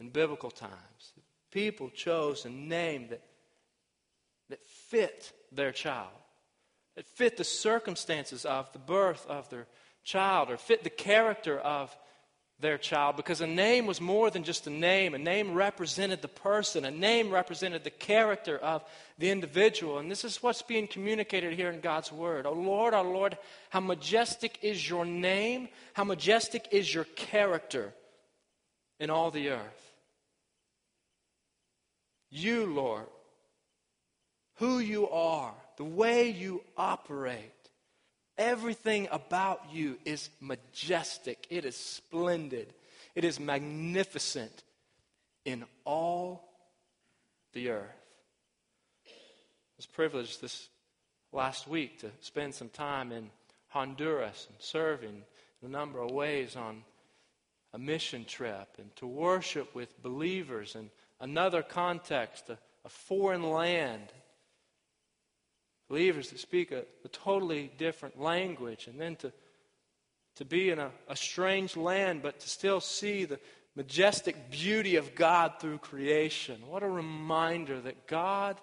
in 0.00 0.10
biblical 0.10 0.50
times. 0.50 1.14
People 1.50 1.88
chose 1.88 2.44
a 2.44 2.50
name 2.50 3.08
that, 3.08 3.22
that 4.50 4.62
fit 4.66 5.32
their 5.50 5.72
child, 5.72 6.12
that 6.96 7.06
fit 7.06 7.36
the 7.36 7.44
circumstances 7.44 8.44
of 8.44 8.72
the 8.72 8.78
birth 8.78 9.26
of 9.28 9.48
their 9.50 9.66
child, 10.04 10.50
or 10.50 10.56
fit 10.56 10.84
the 10.84 10.90
character 10.90 11.58
of 11.58 11.96
their 12.62 12.78
child 12.78 13.16
because 13.16 13.40
a 13.40 13.46
name 13.46 13.86
was 13.86 14.00
more 14.00 14.30
than 14.30 14.44
just 14.44 14.66
a 14.66 14.70
name. 14.70 15.14
A 15.14 15.18
name 15.18 15.52
represented 15.52 16.22
the 16.22 16.28
person, 16.28 16.84
a 16.84 16.90
name 16.90 17.30
represented 17.30 17.84
the 17.84 17.90
character 17.90 18.56
of 18.56 18.84
the 19.18 19.30
individual. 19.30 19.98
And 19.98 20.10
this 20.10 20.24
is 20.24 20.42
what's 20.42 20.62
being 20.62 20.86
communicated 20.86 21.52
here 21.52 21.70
in 21.70 21.80
God's 21.80 22.10
Word. 22.10 22.46
Oh 22.46 22.52
Lord, 22.52 22.94
oh 22.94 23.02
Lord, 23.02 23.36
how 23.68 23.80
majestic 23.80 24.58
is 24.62 24.88
your 24.88 25.04
name, 25.04 25.68
how 25.92 26.04
majestic 26.04 26.68
is 26.70 26.92
your 26.92 27.04
character 27.04 27.92
in 28.98 29.10
all 29.10 29.30
the 29.30 29.50
earth. 29.50 29.92
You, 32.30 32.64
Lord, 32.64 33.06
who 34.56 34.78
you 34.78 35.08
are, 35.10 35.54
the 35.82 35.88
way 35.88 36.30
you 36.30 36.62
operate 36.76 37.62
Everything 38.38 39.08
about 39.12 39.60
you 39.72 39.98
is 40.04 40.30
majestic, 40.40 41.46
it 41.50 41.64
is 41.64 41.76
splendid, 41.76 42.72
it 43.14 43.24
is 43.24 43.38
magnificent 43.38 44.62
in 45.44 45.64
all 45.84 46.48
the 47.52 47.70
earth. 47.70 47.90
I 49.06 49.10
was 49.76 49.86
privileged 49.86 50.40
this 50.40 50.68
last 51.30 51.68
week 51.68 52.00
to 52.00 52.10
spend 52.20 52.54
some 52.54 52.70
time 52.70 53.12
in 53.12 53.30
Honduras 53.68 54.46
and 54.48 54.56
serving 54.58 55.22
in 55.60 55.68
a 55.68 55.70
number 55.70 56.00
of 56.00 56.10
ways 56.10 56.56
on 56.56 56.84
a 57.74 57.78
mission 57.78 58.24
trip 58.24 58.68
and 58.78 58.94
to 58.96 59.06
worship 59.06 59.74
with 59.74 60.02
believers 60.02 60.74
in 60.74 60.90
another 61.20 61.62
context, 61.62 62.48
a, 62.48 62.58
a 62.84 62.88
foreign 62.88 63.50
land. 63.50 64.10
Believers 65.92 66.30
that 66.30 66.38
speak 66.38 66.72
a, 66.72 66.84
a, 67.04 67.08
totally 67.08 67.70
different 67.76 68.18
language, 68.18 68.86
and 68.86 68.98
then 68.98 69.14
to, 69.16 69.30
to 70.36 70.46
be 70.46 70.70
in 70.70 70.78
a, 70.78 70.90
a 71.06 71.14
strange 71.14 71.76
land, 71.76 72.22
but 72.22 72.40
to 72.40 72.48
still 72.48 72.80
see 72.80 73.26
the 73.26 73.38
majestic 73.76 74.50
beauty 74.50 74.96
of 74.96 75.14
God 75.14 75.60
through 75.60 75.76
creation. 75.76 76.62
What 76.66 76.82
a 76.82 76.88
reminder 76.88 77.78
that 77.78 78.06
God 78.06 78.58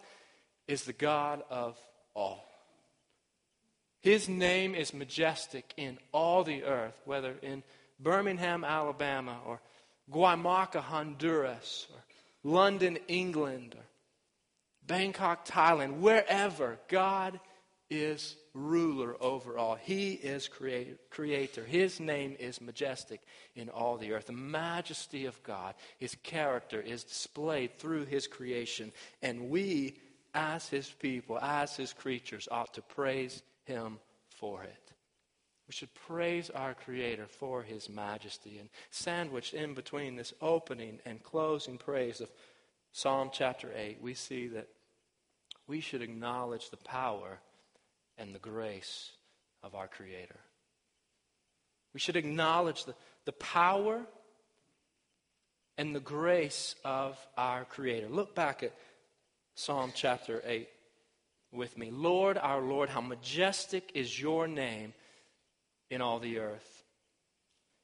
is 0.67 0.85
the 0.85 0.93
God 0.93 1.43
of 1.51 1.77
all. 2.15 2.49
His 3.99 4.27
name 4.27 4.73
is 4.73 4.91
majestic 4.91 5.71
in 5.77 5.99
all 6.11 6.43
the 6.43 6.63
earth, 6.63 6.99
whether 7.05 7.35
in 7.43 7.61
Birmingham, 7.99 8.63
Alabama, 8.63 9.37
or 9.45 9.61
Guaimaca, 10.11 10.81
Honduras, 10.81 11.85
or 11.93 11.99
London, 12.43 12.97
England, 13.07 13.75
or 13.77 13.85
Bangkok, 14.89 15.45
Thailand, 15.45 15.99
wherever, 15.99 16.79
God 16.87 17.39
is 17.91 18.35
ruler 18.55 19.15
over 19.21 19.55
all. 19.55 19.75
He 19.75 20.13
is 20.13 20.49
creator. 20.49 21.63
His 21.63 21.99
name 21.99 22.35
is 22.39 22.59
majestic 22.59 23.21
in 23.55 23.69
all 23.69 23.97
the 23.97 24.13
earth. 24.13 24.25
The 24.25 24.33
majesty 24.33 25.27
of 25.27 25.41
God, 25.43 25.75
His 25.99 26.15
character 26.23 26.81
is 26.81 27.03
displayed 27.03 27.77
through 27.77 28.05
His 28.05 28.25
creation. 28.25 28.91
And 29.21 29.51
we, 29.51 29.99
as 30.33 30.67
His 30.67 30.89
people, 30.89 31.37
as 31.39 31.75
His 31.75 31.93
creatures, 31.93 32.47
ought 32.49 32.73
to 32.73 32.81
praise 32.81 33.43
Him 33.65 33.99
for 34.29 34.63
it. 34.63 34.91
We 35.67 35.73
should 35.73 35.93
praise 35.93 36.49
our 36.49 36.73
Creator 36.73 37.27
for 37.27 37.61
His 37.61 37.89
majesty. 37.89 38.57
And 38.57 38.69
sandwiched 38.89 39.53
in 39.53 39.75
between 39.75 40.15
this 40.15 40.33
opening 40.41 40.99
and 41.05 41.21
closing 41.21 41.77
praise 41.77 42.21
of 42.21 42.31
Psalm 42.91 43.29
chapter 43.31 43.69
8, 43.75 43.99
we 44.01 44.15
see 44.15 44.47
that 44.47 44.67
we 45.69 45.79
should 45.79 46.01
acknowledge 46.01 46.71
the 46.71 46.77
power 46.77 47.37
and 48.17 48.33
the 48.33 48.39
grace 48.39 49.11
of 49.63 49.75
our 49.75 49.87
Creator. 49.87 50.39
We 51.93 51.99
should 51.99 52.15
acknowledge 52.15 52.85
the, 52.85 52.95
the 53.25 53.31
power 53.33 54.01
and 55.77 55.95
the 55.95 55.99
grace 55.99 56.75
of 56.83 57.17
our 57.37 57.65
Creator. 57.65 58.09
Look 58.09 58.33
back 58.33 58.63
at 58.63 58.73
Psalm 59.53 59.93
chapter 59.93 60.41
8 60.43 60.67
with 61.51 61.77
me. 61.77 61.91
Lord, 61.91 62.37
our 62.39 62.61
Lord, 62.61 62.89
how 62.89 63.01
majestic 63.01 63.91
is 63.93 64.19
your 64.19 64.47
name 64.47 64.93
in 65.91 66.01
all 66.01 66.19
the 66.19 66.39
earth. 66.39 66.83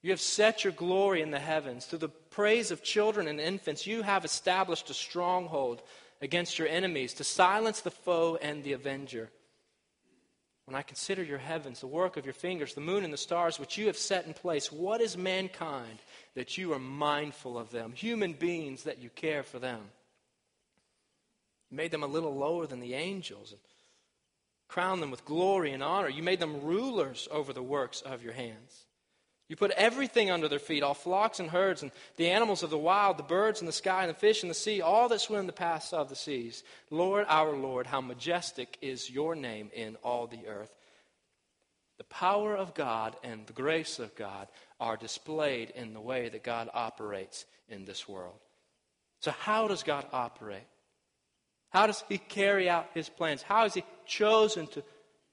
You 0.01 0.11
have 0.11 0.21
set 0.21 0.63
your 0.63 0.73
glory 0.73 1.21
in 1.21 1.31
the 1.31 1.39
heavens. 1.39 1.85
Through 1.85 1.99
the 1.99 2.09
praise 2.09 2.71
of 2.71 2.83
children 2.83 3.27
and 3.27 3.39
infants, 3.39 3.87
you 3.87 4.01
have 4.01 4.25
established 4.25 4.89
a 4.89 4.93
stronghold 4.93 5.81
against 6.25 6.59
your 6.59 6.67
enemies 6.67 7.13
to 7.13 7.23
silence 7.23 7.81
the 7.81 7.91
foe 7.91 8.37
and 8.41 8.63
the 8.63 8.73
avenger. 8.73 9.29
When 10.65 10.75
I 10.75 10.81
consider 10.81 11.23
your 11.23 11.37
heavens, 11.37 11.79
the 11.79 11.87
work 11.87 12.17
of 12.17 12.25
your 12.25 12.33
fingers, 12.33 12.73
the 12.73 12.81
moon 12.81 13.03
and 13.03 13.13
the 13.13 13.17
stars 13.17 13.59
which 13.59 13.77
you 13.77 13.85
have 13.85 13.97
set 13.97 14.25
in 14.25 14.33
place, 14.33 14.71
what 14.71 14.99
is 14.99 15.15
mankind 15.15 15.99
that 16.33 16.57
you 16.57 16.73
are 16.73 16.79
mindful 16.79 17.57
of 17.57 17.69
them? 17.69 17.93
Human 17.93 18.33
beings 18.33 18.83
that 18.83 19.01
you 19.01 19.09
care 19.11 19.43
for 19.43 19.59
them. 19.59 19.81
You 21.69 21.77
made 21.77 21.91
them 21.91 22.03
a 22.03 22.07
little 22.07 22.35
lower 22.35 22.65
than 22.65 22.79
the 22.79 22.95
angels 22.95 23.51
and 23.51 23.61
crowned 24.67 25.03
them 25.03 25.11
with 25.11 25.25
glory 25.25 25.71
and 25.71 25.83
honor. 25.83 26.09
You 26.09 26.23
made 26.23 26.39
them 26.39 26.63
rulers 26.63 27.27
over 27.29 27.53
the 27.53 27.61
works 27.61 28.01
of 28.01 28.23
your 28.23 28.33
hands. 28.33 28.84
You 29.47 29.55
put 29.55 29.71
everything 29.71 30.31
under 30.31 30.47
their 30.47 30.59
feet, 30.59 30.81
all 30.81 30.95
flocks 30.95 31.39
and 31.39 31.49
herds, 31.49 31.83
and 31.83 31.91
the 32.17 32.29
animals 32.29 32.63
of 32.63 32.71
the 32.71 32.77
wild, 32.77 33.17
the 33.17 33.23
birds 33.23 33.59
in 33.59 33.67
the 33.67 33.71
sky, 33.71 34.01
and 34.01 34.09
the 34.09 34.19
fish 34.19 34.41
in 34.41 34.49
the 34.49 34.55
sea, 34.55 34.81
all 34.81 35.07
that 35.09 35.21
swim 35.21 35.45
the 35.45 35.53
paths 35.53 35.93
of 35.93 36.09
the 36.09 36.15
seas. 36.15 36.63
Lord, 36.89 37.25
our 37.29 37.55
Lord, 37.55 37.85
how 37.85 38.01
majestic 38.01 38.77
is 38.81 39.09
your 39.09 39.35
name 39.35 39.69
in 39.73 39.97
all 39.97 40.25
the 40.25 40.47
earth. 40.47 40.73
The 41.97 42.05
power 42.05 42.55
of 42.55 42.73
God 42.73 43.15
and 43.23 43.45
the 43.45 43.53
grace 43.53 43.99
of 43.99 44.15
God 44.15 44.47
are 44.79 44.97
displayed 44.97 45.69
in 45.69 45.93
the 45.93 46.01
way 46.01 46.27
that 46.27 46.43
God 46.43 46.69
operates 46.73 47.45
in 47.69 47.85
this 47.85 48.09
world. 48.09 48.35
So, 49.21 49.31
how 49.31 49.67
does 49.67 49.83
God 49.83 50.05
operate? 50.11 50.67
How 51.69 51.87
does 51.87 52.03
He 52.09 52.17
carry 52.17 52.67
out 52.67 52.89
His 52.93 53.09
plans? 53.09 53.43
How 53.43 53.63
has 53.63 53.75
He 53.75 53.83
chosen 54.05 54.67
to 54.67 54.83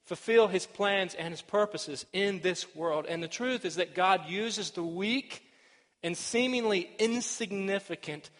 fulfill 0.05 0.49
his 0.49 0.67
plans 0.67 1.15
and 1.15 1.33
his 1.33 1.43
purposes 1.43 2.07
in 2.12 2.41
this 2.41 2.75
world. 2.75 3.07
And 3.09 3.23
the 3.23 3.29
truth 3.29 3.65
is 3.65 3.77
that 3.77 3.95
God 3.95 4.29
uses 4.29 4.71
the 4.71 4.83
weak 4.83 5.43
and 6.03 6.17
seemingly 6.17 6.91
insignificant 6.99 8.31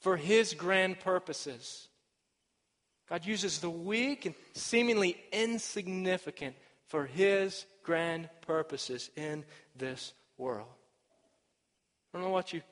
for 0.00 0.16
his 0.16 0.54
grand 0.54 1.00
purposes. 1.00 1.88
God 3.08 3.24
uses 3.24 3.60
the 3.60 3.70
weak 3.70 4.26
and 4.26 4.34
seemingly 4.54 5.16
insignificant 5.32 6.56
for 6.88 7.06
his 7.06 7.66
grand 7.82 8.28
purposes 8.42 9.10
in 9.16 9.44
this 9.76 10.12
world. 10.38 10.68
I 12.12 12.18
don't 12.18 12.26
know 12.26 12.32
what 12.32 12.52
you 12.52 12.62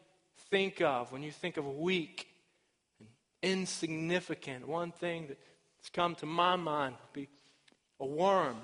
think 0.51 0.81
of 0.81 1.13
when 1.13 1.23
you 1.23 1.31
think 1.31 1.57
of 1.57 1.67
weak 1.67 2.29
and 3.01 3.09
insignificant. 3.43 4.67
One 4.67 4.93
thing 4.93 5.27
that's 5.29 5.91
come 5.93 6.15
to 6.17 6.27
my 6.27 6.57
mind 6.57 6.97
would 7.01 7.13
be 7.13 7.29
a 8.01 8.07
worm, 8.07 8.57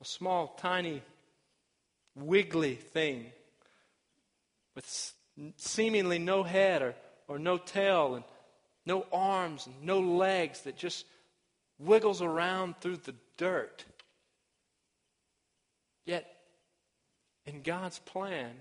a 0.00 0.04
small, 0.04 0.48
tiny, 0.58 1.02
wiggly 2.14 2.74
thing 2.74 3.26
with 4.74 5.14
seemingly 5.56 6.18
no 6.18 6.42
head 6.42 6.82
or, 6.82 6.94
or 7.28 7.38
no 7.38 7.58
tail 7.58 8.14
and 8.14 8.24
no 8.84 9.06
arms 9.12 9.66
and 9.66 9.74
no 9.82 10.00
legs 10.00 10.62
that 10.62 10.76
just 10.76 11.04
wiggles 11.78 12.22
around 12.22 12.76
through 12.80 12.96
the 12.98 13.14
dirt. 13.36 13.84
Yet, 16.04 16.26
in 17.44 17.62
God's 17.62 17.98
plan, 17.98 18.52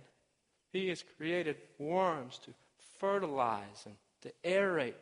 He 0.73 0.89
has 0.89 1.03
created 1.17 1.57
worms 1.77 2.39
to 2.39 2.51
fertilize 2.99 3.85
and 3.85 3.95
to 4.21 4.31
aerate 4.43 4.95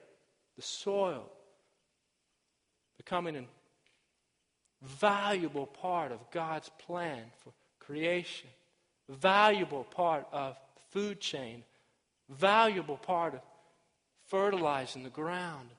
the 0.56 0.62
soil, 0.62 1.30
becoming 2.98 3.36
an 3.36 3.48
valuable 4.84 5.66
part 5.66 6.12
of 6.12 6.20
God's 6.32 6.70
plan 6.86 7.24
for 7.38 7.52
creation, 7.80 8.50
valuable 9.10 9.84
part 9.84 10.28
of 10.32 10.58
food 10.92 11.20
chain, 11.20 11.64
valuable 12.30 12.98
part 12.98 13.34
of 13.34 13.42
fertilizing 14.28 15.04
the 15.04 15.10
ground. 15.10 15.70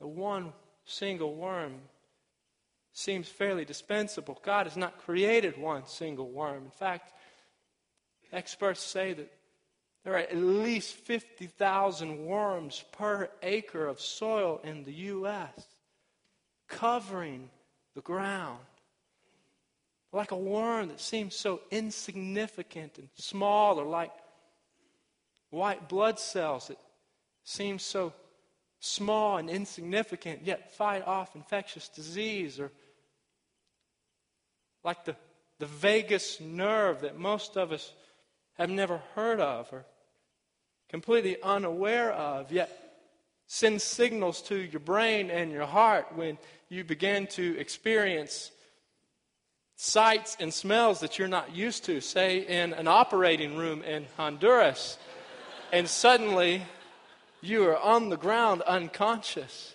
The 0.00 0.06
one 0.06 0.52
single 0.84 1.34
worm 1.34 1.74
seems 2.92 3.28
fairly 3.28 3.64
dispensable. 3.64 4.40
God 4.42 4.66
has 4.66 4.76
not 4.76 4.98
created 4.98 5.58
one 5.58 5.86
single 5.86 6.30
worm. 6.30 6.64
In 6.64 6.70
fact, 6.70 7.12
experts 8.32 8.80
say 8.80 9.12
that 9.12 9.32
there 10.04 10.14
are 10.14 10.18
at 10.18 10.36
least 10.36 10.94
50,000 10.94 12.24
worms 12.26 12.84
per 12.92 13.28
acre 13.42 13.86
of 13.86 14.00
soil 14.00 14.60
in 14.62 14.84
the 14.84 14.92
U.S., 14.92 15.66
covering 16.68 17.50
the 17.96 18.02
ground. 18.02 18.60
Like 20.12 20.30
a 20.30 20.36
worm 20.36 20.88
that 20.88 21.00
seems 21.00 21.34
so 21.34 21.60
insignificant 21.72 22.98
and 22.98 23.08
small, 23.16 23.80
or 23.80 23.84
like 23.84 24.12
white 25.50 25.88
blood 25.88 26.20
cells 26.20 26.68
that 26.68 26.78
seem 27.42 27.80
so 27.80 28.12
small 28.78 29.38
and 29.38 29.50
insignificant, 29.50 30.42
yet 30.44 30.76
fight 30.76 31.04
off 31.06 31.34
infectious 31.34 31.88
disease, 31.88 32.60
or 32.60 32.70
like 34.84 35.04
the, 35.04 35.16
the 35.58 35.66
vagus 35.66 36.40
nerve 36.40 37.00
that 37.00 37.18
most 37.18 37.56
of 37.56 37.72
us 37.72 37.92
have 38.54 38.70
never 38.70 39.00
heard 39.14 39.40
of 39.40 39.72
or 39.72 39.84
completely 40.88 41.36
unaware 41.42 42.12
of, 42.12 42.52
yet 42.52 42.85
sends 43.46 43.84
signals 43.84 44.42
to 44.42 44.56
your 44.56 44.80
brain 44.80 45.30
and 45.30 45.52
your 45.52 45.66
heart 45.66 46.08
when 46.14 46.38
you 46.68 46.84
begin 46.84 47.26
to 47.28 47.58
experience 47.58 48.50
sights 49.76 50.36
and 50.40 50.52
smells 50.52 51.00
that 51.00 51.18
you're 51.18 51.28
not 51.28 51.54
used 51.54 51.84
to, 51.84 52.00
say 52.00 52.38
in 52.38 52.72
an 52.72 52.88
operating 52.88 53.56
room 53.56 53.82
in 53.82 54.06
Honduras, 54.16 54.98
and 55.72 55.88
suddenly 55.88 56.62
you 57.40 57.64
are 57.64 57.78
on 57.78 58.08
the 58.08 58.16
ground 58.16 58.62
unconscious. 58.62 59.74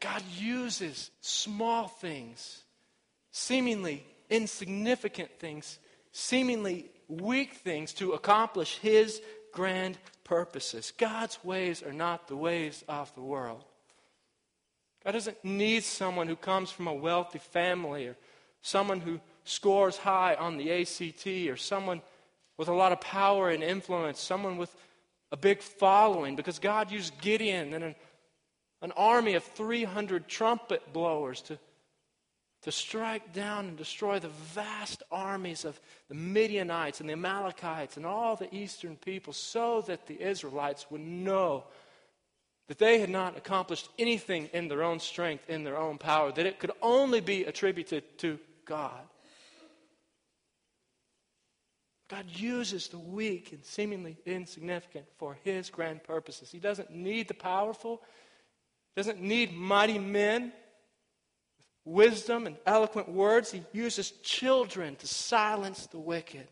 God 0.00 0.22
uses 0.36 1.10
small 1.20 1.88
things, 1.88 2.62
seemingly 3.30 4.04
insignificant 4.28 5.30
things, 5.38 5.78
seemingly 6.12 6.90
weak 7.08 7.54
things 7.54 7.92
to 7.94 8.12
accomplish 8.12 8.78
His 8.78 9.20
grand 9.52 9.98
purposes. 10.30 10.92
God's 10.96 11.42
ways 11.42 11.82
are 11.82 11.92
not 11.92 12.28
the 12.28 12.36
ways 12.36 12.84
of 12.88 13.12
the 13.16 13.20
world. 13.20 13.64
God 15.04 15.10
doesn't 15.10 15.44
need 15.44 15.82
someone 15.82 16.28
who 16.28 16.36
comes 16.36 16.70
from 16.70 16.86
a 16.86 16.94
wealthy 16.94 17.40
family 17.40 18.06
or 18.06 18.16
someone 18.62 19.00
who 19.00 19.18
scores 19.42 19.96
high 19.96 20.36
on 20.36 20.56
the 20.56 20.70
ACT 20.70 21.26
or 21.50 21.56
someone 21.56 22.00
with 22.56 22.68
a 22.68 22.72
lot 22.72 22.92
of 22.92 23.00
power 23.00 23.50
and 23.50 23.64
influence, 23.64 24.20
someone 24.20 24.56
with 24.56 24.72
a 25.32 25.36
big 25.36 25.62
following, 25.62 26.36
because 26.36 26.60
God 26.60 26.92
used 26.92 27.20
Gideon 27.20 27.74
and 27.74 27.82
an, 27.82 27.94
an 28.82 28.92
army 28.92 29.34
of 29.34 29.42
300 29.42 30.28
trumpet 30.28 30.92
blowers 30.92 31.42
to, 31.42 31.58
to 32.62 32.72
strike 32.72 33.32
down 33.32 33.68
and 33.68 33.76
destroy 33.76 34.18
the 34.18 34.28
vast 34.28 35.02
armies 35.10 35.64
of 35.64 35.80
the 36.08 36.14
Midianites 36.14 37.00
and 37.00 37.08
the 37.08 37.14
Amalekites 37.14 37.96
and 37.96 38.04
all 38.04 38.36
the 38.36 38.54
eastern 38.54 38.96
people 38.96 39.32
so 39.32 39.82
that 39.82 40.06
the 40.06 40.20
Israelites 40.20 40.90
would 40.90 41.00
know 41.00 41.64
that 42.68 42.78
they 42.78 43.00
had 43.00 43.10
not 43.10 43.36
accomplished 43.36 43.88
anything 43.98 44.48
in 44.52 44.68
their 44.68 44.82
own 44.82 45.00
strength, 45.00 45.48
in 45.48 45.64
their 45.64 45.76
own 45.76 45.98
power, 45.98 46.30
that 46.32 46.46
it 46.46 46.60
could 46.60 46.70
only 46.82 47.20
be 47.20 47.44
attributed 47.44 48.18
to 48.18 48.38
God. 48.64 49.00
God 52.08 52.26
uses 52.28 52.88
the 52.88 52.98
weak 52.98 53.52
and 53.52 53.64
seemingly 53.64 54.18
insignificant 54.26 55.06
for 55.16 55.38
his 55.44 55.70
grand 55.70 56.02
purposes. 56.02 56.50
He 56.50 56.58
doesn't 56.58 56.90
need 56.90 57.28
the 57.28 57.34
powerful, 57.34 58.02
doesn't 58.96 59.20
need 59.20 59.54
mighty 59.54 59.98
men 59.98 60.52
wisdom 61.90 62.46
and 62.46 62.56
eloquent 62.66 63.08
words. 63.08 63.50
He 63.50 63.62
uses 63.72 64.10
children 64.22 64.96
to 64.96 65.06
silence 65.06 65.86
the 65.86 65.98
wicked. 65.98 66.46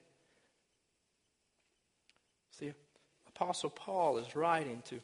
See, 2.59 2.73
Apostle 3.29 3.71
Paul 3.71 4.19
is 4.19 4.35
writing 4.35 4.83
to 4.87 5.01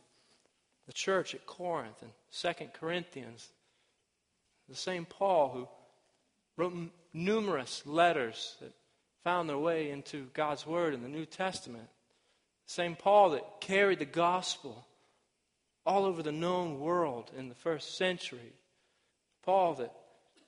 the 0.86 0.92
church 0.92 1.34
at 1.34 1.46
Corinth 1.46 2.02
in 2.02 2.08
2 2.32 2.66
Corinthians. 2.72 3.48
The 4.68 4.76
same 4.76 5.06
Paul 5.06 5.50
who 5.50 5.68
wrote 6.56 6.74
numerous 7.12 7.82
letters 7.86 8.56
that 8.60 8.72
found 9.22 9.48
their 9.48 9.58
way 9.58 9.90
into 9.90 10.26
God's 10.34 10.66
Word 10.66 10.94
in 10.94 11.02
the 11.02 11.08
New 11.08 11.26
Testament. 11.26 11.88
Same 12.66 12.96
Paul 12.96 13.30
that 13.30 13.60
carried 13.60 13.98
the 13.98 14.04
gospel 14.04 14.86
all 15.86 16.04
over 16.04 16.22
the 16.22 16.32
known 16.32 16.80
world 16.80 17.30
in 17.36 17.48
the 17.48 17.54
first 17.54 17.96
century. 17.96 18.52
Paul 19.42 19.74
that 19.74 19.92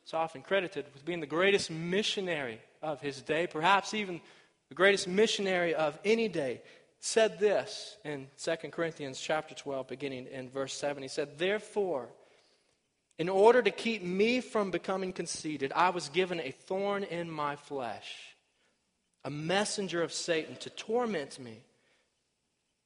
is 0.07 0.14
often 0.14 0.42
credited 0.42 0.87
with 0.95 1.05
being 1.05 1.21
the 1.21 1.27
greatest 1.27 1.71
missionary 1.71 2.61
of 2.81 3.01
his 3.01 3.21
day, 3.23 3.47
perhaps 3.47 3.92
even 3.92 4.21
the 4.69 4.75
greatest 4.75 5.09
missionary 5.09 5.75
of 5.75 5.99
any 6.05 6.29
day, 6.29 6.62
said 7.01 7.38
this 7.38 7.97
in 8.05 8.29
2 8.42 8.71
Corinthians 8.71 9.21
chapter 9.21 9.55
12, 9.55 9.88
beginning 9.88 10.27
in 10.27 10.49
verse 10.49 10.73
7. 10.75 11.03
He 11.03 11.09
said, 11.09 11.38
Therefore, 11.38 12.09
in 13.19 13.29
order 13.29 13.62
to 13.62 13.71
keep 13.71 14.03
me 14.03 14.40
from 14.40 14.71
becoming 14.71 15.12
conceited, 15.12 15.73
I 15.75 15.90
was 15.90 16.09
given 16.09 16.40
a 16.40 16.53
thorn 16.53 17.03
in 17.03 17.31
my 17.31 17.57
flesh 17.57 18.37
a 19.27 19.31
messenger 19.31 20.05
of 20.05 20.12
Satan 20.12 20.55
to 20.59 20.71
torment 20.71 21.40
me. 21.40 21.59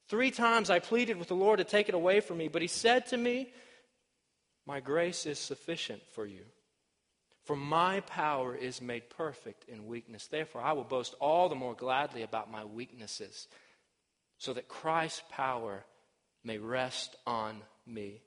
Three 0.07 0.31
times 0.31 0.71
I 0.71 0.79
pleaded 0.79 1.17
with 1.17 1.27
the 1.27 1.35
Lord 1.35 1.59
to 1.59 1.63
take 1.63 1.87
it 1.87 1.93
away 1.93 2.19
from 2.19 2.39
me, 2.39 2.47
but 2.47 2.63
he 2.63 2.67
said 2.67 3.05
to 3.07 3.17
me, 3.17 3.53
My 4.65 4.79
grace 4.79 5.27
is 5.27 5.37
sufficient 5.37 6.01
for 6.13 6.25
you. 6.25 6.41
For 7.43 7.55
my 7.55 8.01
power 8.01 8.55
is 8.55 8.81
made 8.81 9.09
perfect 9.09 9.67
in 9.67 9.87
weakness. 9.87 10.27
Therefore, 10.27 10.61
I 10.61 10.73
will 10.73 10.83
boast 10.83 11.15
all 11.19 11.49
the 11.49 11.55
more 11.55 11.73
gladly 11.73 12.21
about 12.21 12.51
my 12.51 12.65
weaknesses, 12.65 13.47
so 14.37 14.53
that 14.53 14.67
Christ's 14.67 15.23
power 15.29 15.83
may 16.43 16.57
rest 16.57 17.15
on 17.25 17.61
me. 17.85 18.21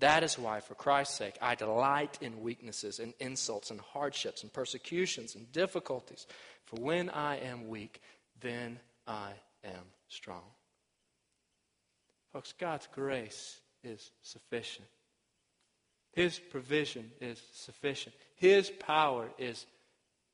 That 0.00 0.22
is 0.22 0.38
why, 0.38 0.60
for 0.60 0.74
Christ's 0.74 1.16
sake, 1.16 1.36
I 1.42 1.54
delight 1.54 2.18
in 2.20 2.40
weaknesses 2.40 2.98
and 2.98 3.12
insults 3.20 3.70
and 3.70 3.80
hardships 3.80 4.42
and 4.42 4.52
persecutions 4.52 5.34
and 5.34 5.52
difficulties. 5.52 6.26
For 6.64 6.80
when 6.80 7.10
I 7.10 7.36
am 7.38 7.68
weak, 7.68 8.00
then 8.40 8.80
I 9.06 9.32
am 9.62 9.84
strong. 10.08 10.44
Folks, 12.32 12.54
God's 12.58 12.88
grace 12.94 13.60
is 13.84 14.10
sufficient. 14.22 14.88
His 16.12 16.38
provision 16.38 17.10
is 17.20 17.40
sufficient. 17.52 18.14
His 18.36 18.70
power 18.70 19.28
is 19.38 19.66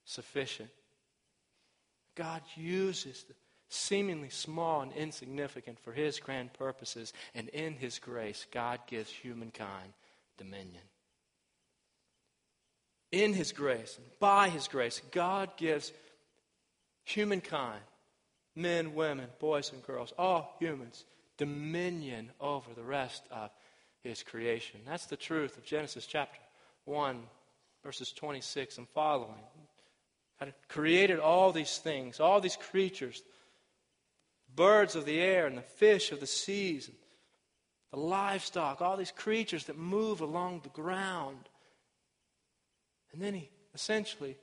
sufficient. 0.04 0.70
God 2.14 2.40
uses 2.56 3.24
the 3.24 3.34
seemingly 3.68 4.30
small 4.30 4.80
and 4.80 4.92
insignificant 4.92 5.78
for 5.80 5.92
His 5.92 6.18
grand 6.18 6.52
purposes, 6.52 7.12
and 7.34 7.48
in 7.48 7.74
His 7.74 7.98
grace, 7.98 8.46
God 8.50 8.80
gives 8.86 9.10
humankind 9.10 9.92
dominion. 10.38 10.82
In 13.12 13.34
His 13.34 13.52
grace, 13.52 13.98
by 14.18 14.48
His 14.48 14.68
grace, 14.68 15.02
God 15.10 15.56
gives 15.56 15.92
humankind, 17.04 17.82
men, 18.54 18.94
women, 18.94 19.28
boys, 19.38 19.72
and 19.72 19.82
girls, 19.82 20.12
all 20.18 20.56
humans, 20.58 21.04
dominion 21.36 22.30
over 22.40 22.72
the 22.74 22.82
rest 22.82 23.22
of 23.30 23.50
his 24.08 24.22
creation. 24.22 24.80
That's 24.86 25.06
the 25.06 25.16
truth 25.16 25.56
of 25.56 25.64
Genesis 25.64 26.06
chapter 26.06 26.38
1, 26.84 27.22
verses 27.82 28.12
26 28.12 28.78
and 28.78 28.88
following. 28.88 29.42
God 30.38 30.54
created 30.68 31.18
all 31.18 31.52
these 31.52 31.78
things, 31.78 32.20
all 32.20 32.40
these 32.40 32.56
creatures, 32.56 33.22
birds 34.54 34.96
of 34.96 35.04
the 35.04 35.20
air 35.20 35.46
and 35.46 35.56
the 35.56 35.62
fish 35.62 36.12
of 36.12 36.20
the 36.20 36.26
seas, 36.26 36.88
and 36.88 36.96
the 37.92 37.98
livestock, 37.98 38.80
all 38.80 38.96
these 38.96 39.12
creatures 39.12 39.64
that 39.64 39.78
move 39.78 40.20
along 40.20 40.60
the 40.62 40.68
ground. 40.70 41.48
And 43.12 43.22
then 43.22 43.34
he 43.34 43.50
essentially 43.74 44.36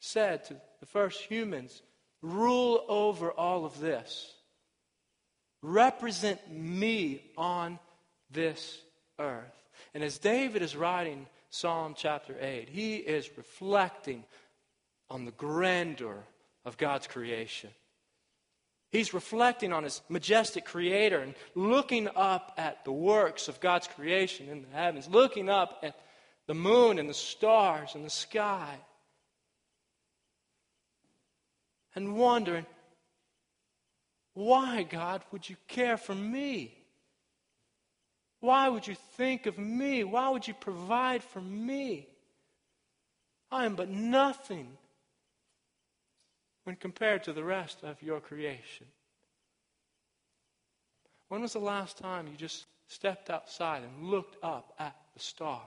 said 0.00 0.44
to 0.46 0.56
the 0.80 0.86
first 0.86 1.20
humans, 1.22 1.82
Rule 2.22 2.84
over 2.88 3.30
all 3.30 3.64
of 3.64 3.78
this. 3.78 4.34
Represent 5.62 6.50
me 6.50 7.30
on 7.36 7.78
this 8.30 8.80
earth. 9.18 9.64
And 9.94 10.02
as 10.02 10.18
David 10.18 10.62
is 10.62 10.76
writing 10.76 11.26
Psalm 11.50 11.94
chapter 11.96 12.36
8, 12.40 12.68
he 12.68 12.96
is 12.96 13.30
reflecting 13.36 14.24
on 15.08 15.24
the 15.24 15.30
grandeur 15.32 16.24
of 16.64 16.76
God's 16.76 17.06
creation. 17.06 17.70
He's 18.90 19.14
reflecting 19.14 19.72
on 19.72 19.84
his 19.84 20.00
majestic 20.08 20.64
creator 20.64 21.18
and 21.18 21.34
looking 21.54 22.08
up 22.14 22.54
at 22.56 22.84
the 22.84 22.92
works 22.92 23.48
of 23.48 23.60
God's 23.60 23.86
creation 23.86 24.48
in 24.48 24.62
the 24.62 24.76
heavens, 24.76 25.08
looking 25.08 25.48
up 25.48 25.80
at 25.82 25.96
the 26.46 26.54
moon 26.54 26.98
and 26.98 27.08
the 27.08 27.14
stars 27.14 27.94
and 27.94 28.04
the 28.04 28.10
sky 28.10 28.76
and 31.94 32.14
wondering, 32.16 32.66
why, 34.34 34.82
God, 34.82 35.22
would 35.32 35.48
you 35.48 35.56
care 35.66 35.96
for 35.96 36.14
me? 36.14 36.74
Why 38.40 38.68
would 38.68 38.86
you 38.86 38.94
think 39.16 39.46
of 39.46 39.58
me? 39.58 40.04
Why 40.04 40.28
would 40.28 40.46
you 40.46 40.54
provide 40.54 41.22
for 41.22 41.40
me? 41.40 42.08
I 43.50 43.64
am 43.64 43.76
but 43.76 43.88
nothing 43.88 44.76
when 46.64 46.76
compared 46.76 47.24
to 47.24 47.32
the 47.32 47.44
rest 47.44 47.82
of 47.82 48.02
your 48.02 48.20
creation. 48.20 48.86
When 51.28 51.40
was 51.40 51.54
the 51.54 51.58
last 51.58 51.98
time 51.98 52.26
you 52.26 52.36
just 52.36 52.66
stepped 52.88 53.30
outside 53.30 53.82
and 53.82 54.10
looked 54.10 54.36
up 54.44 54.74
at 54.78 54.96
the 55.14 55.20
stars? 55.20 55.60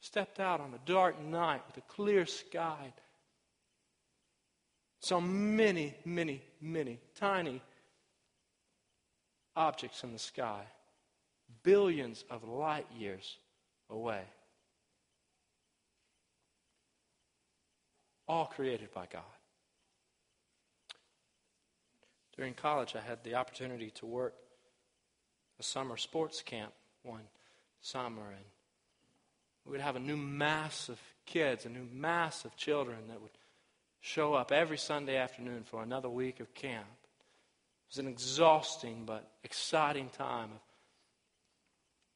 Stepped 0.00 0.40
out 0.40 0.60
on 0.60 0.74
a 0.74 0.90
dark 0.90 1.20
night 1.20 1.62
with 1.66 1.76
a 1.76 1.92
clear 1.92 2.26
sky 2.26 2.92
Saw 5.02 5.18
many, 5.20 5.94
many, 6.04 6.40
many 6.60 7.00
tiny 7.16 7.60
objects 9.56 10.04
in 10.04 10.12
the 10.12 10.18
sky, 10.18 10.62
billions 11.62 12.24
of 12.30 12.44
light 12.44 12.86
years 12.96 13.36
away. 13.90 14.22
All 18.28 18.46
created 18.46 18.92
by 18.92 19.06
God. 19.12 19.22
During 22.36 22.54
college, 22.54 22.96
I 22.96 23.00
had 23.00 23.22
the 23.24 23.34
opportunity 23.34 23.90
to 23.96 24.06
work 24.06 24.34
a 25.60 25.62
summer 25.62 25.96
sports 25.96 26.40
camp 26.40 26.72
one 27.02 27.28
summer, 27.82 28.30
and 28.30 28.44
we 29.66 29.72
would 29.72 29.80
have 29.80 29.96
a 29.96 30.00
new 30.00 30.16
mass 30.16 30.88
of 30.88 30.98
kids, 31.26 31.66
a 31.66 31.68
new 31.68 31.86
mass 31.92 32.44
of 32.44 32.56
children 32.56 32.98
that 33.08 33.20
would 33.20 33.30
show 34.00 34.34
up 34.34 34.50
every 34.50 34.78
Sunday 34.78 35.16
afternoon 35.16 35.62
for 35.64 35.82
another 35.82 36.08
week 36.08 36.40
of 36.40 36.54
camp. 36.54 36.86
Was 37.92 37.98
an 37.98 38.08
exhausting 38.08 39.04
but 39.06 39.30
exciting 39.44 40.08
time 40.08 40.50
of 40.52 40.60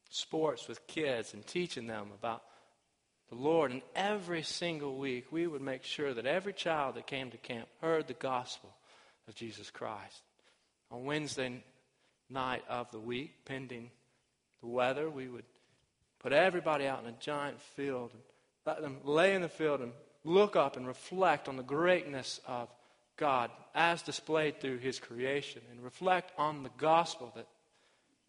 sports 0.09 0.67
with 0.67 0.85
kids 0.87 1.33
and 1.33 1.45
teaching 1.45 1.87
them 1.87 2.07
about 2.19 2.41
the 3.29 3.35
Lord. 3.35 3.71
And 3.71 3.81
every 3.95 4.41
single 4.41 4.97
week, 4.97 5.31
we 5.31 5.47
would 5.47 5.61
make 5.61 5.83
sure 5.83 6.13
that 6.13 6.25
every 6.25 6.53
child 6.53 6.95
that 6.95 7.07
came 7.07 7.29
to 7.29 7.37
camp 7.37 7.67
heard 7.79 8.07
the 8.07 8.13
gospel 8.13 8.73
of 9.27 9.35
Jesus 9.35 9.69
Christ. 9.69 10.21
On 10.89 11.05
Wednesday 11.05 11.63
night 12.29 12.63
of 12.67 12.89
the 12.91 12.99
week, 12.99 13.45
pending 13.45 13.91
the 14.61 14.67
weather, 14.67 15.09
we 15.09 15.27
would 15.27 15.45
Put 16.19 16.33
everybody 16.33 16.87
out 16.87 17.03
in 17.03 17.09
a 17.09 17.15
giant 17.19 17.61
field 17.61 18.11
and 18.13 18.21
let 18.65 18.81
them 18.81 18.97
lay 19.03 19.35
in 19.35 19.41
the 19.41 19.49
field 19.49 19.81
and 19.81 19.91
look 20.23 20.55
up 20.55 20.75
and 20.75 20.87
reflect 20.87 21.47
on 21.47 21.57
the 21.57 21.63
greatness 21.63 22.41
of 22.47 22.69
God 23.17 23.51
as 23.75 24.01
displayed 24.01 24.61
through 24.61 24.77
His 24.77 24.99
creation 24.99 25.61
and 25.71 25.83
reflect 25.83 26.31
on 26.37 26.63
the 26.63 26.71
gospel 26.77 27.31
that, 27.35 27.47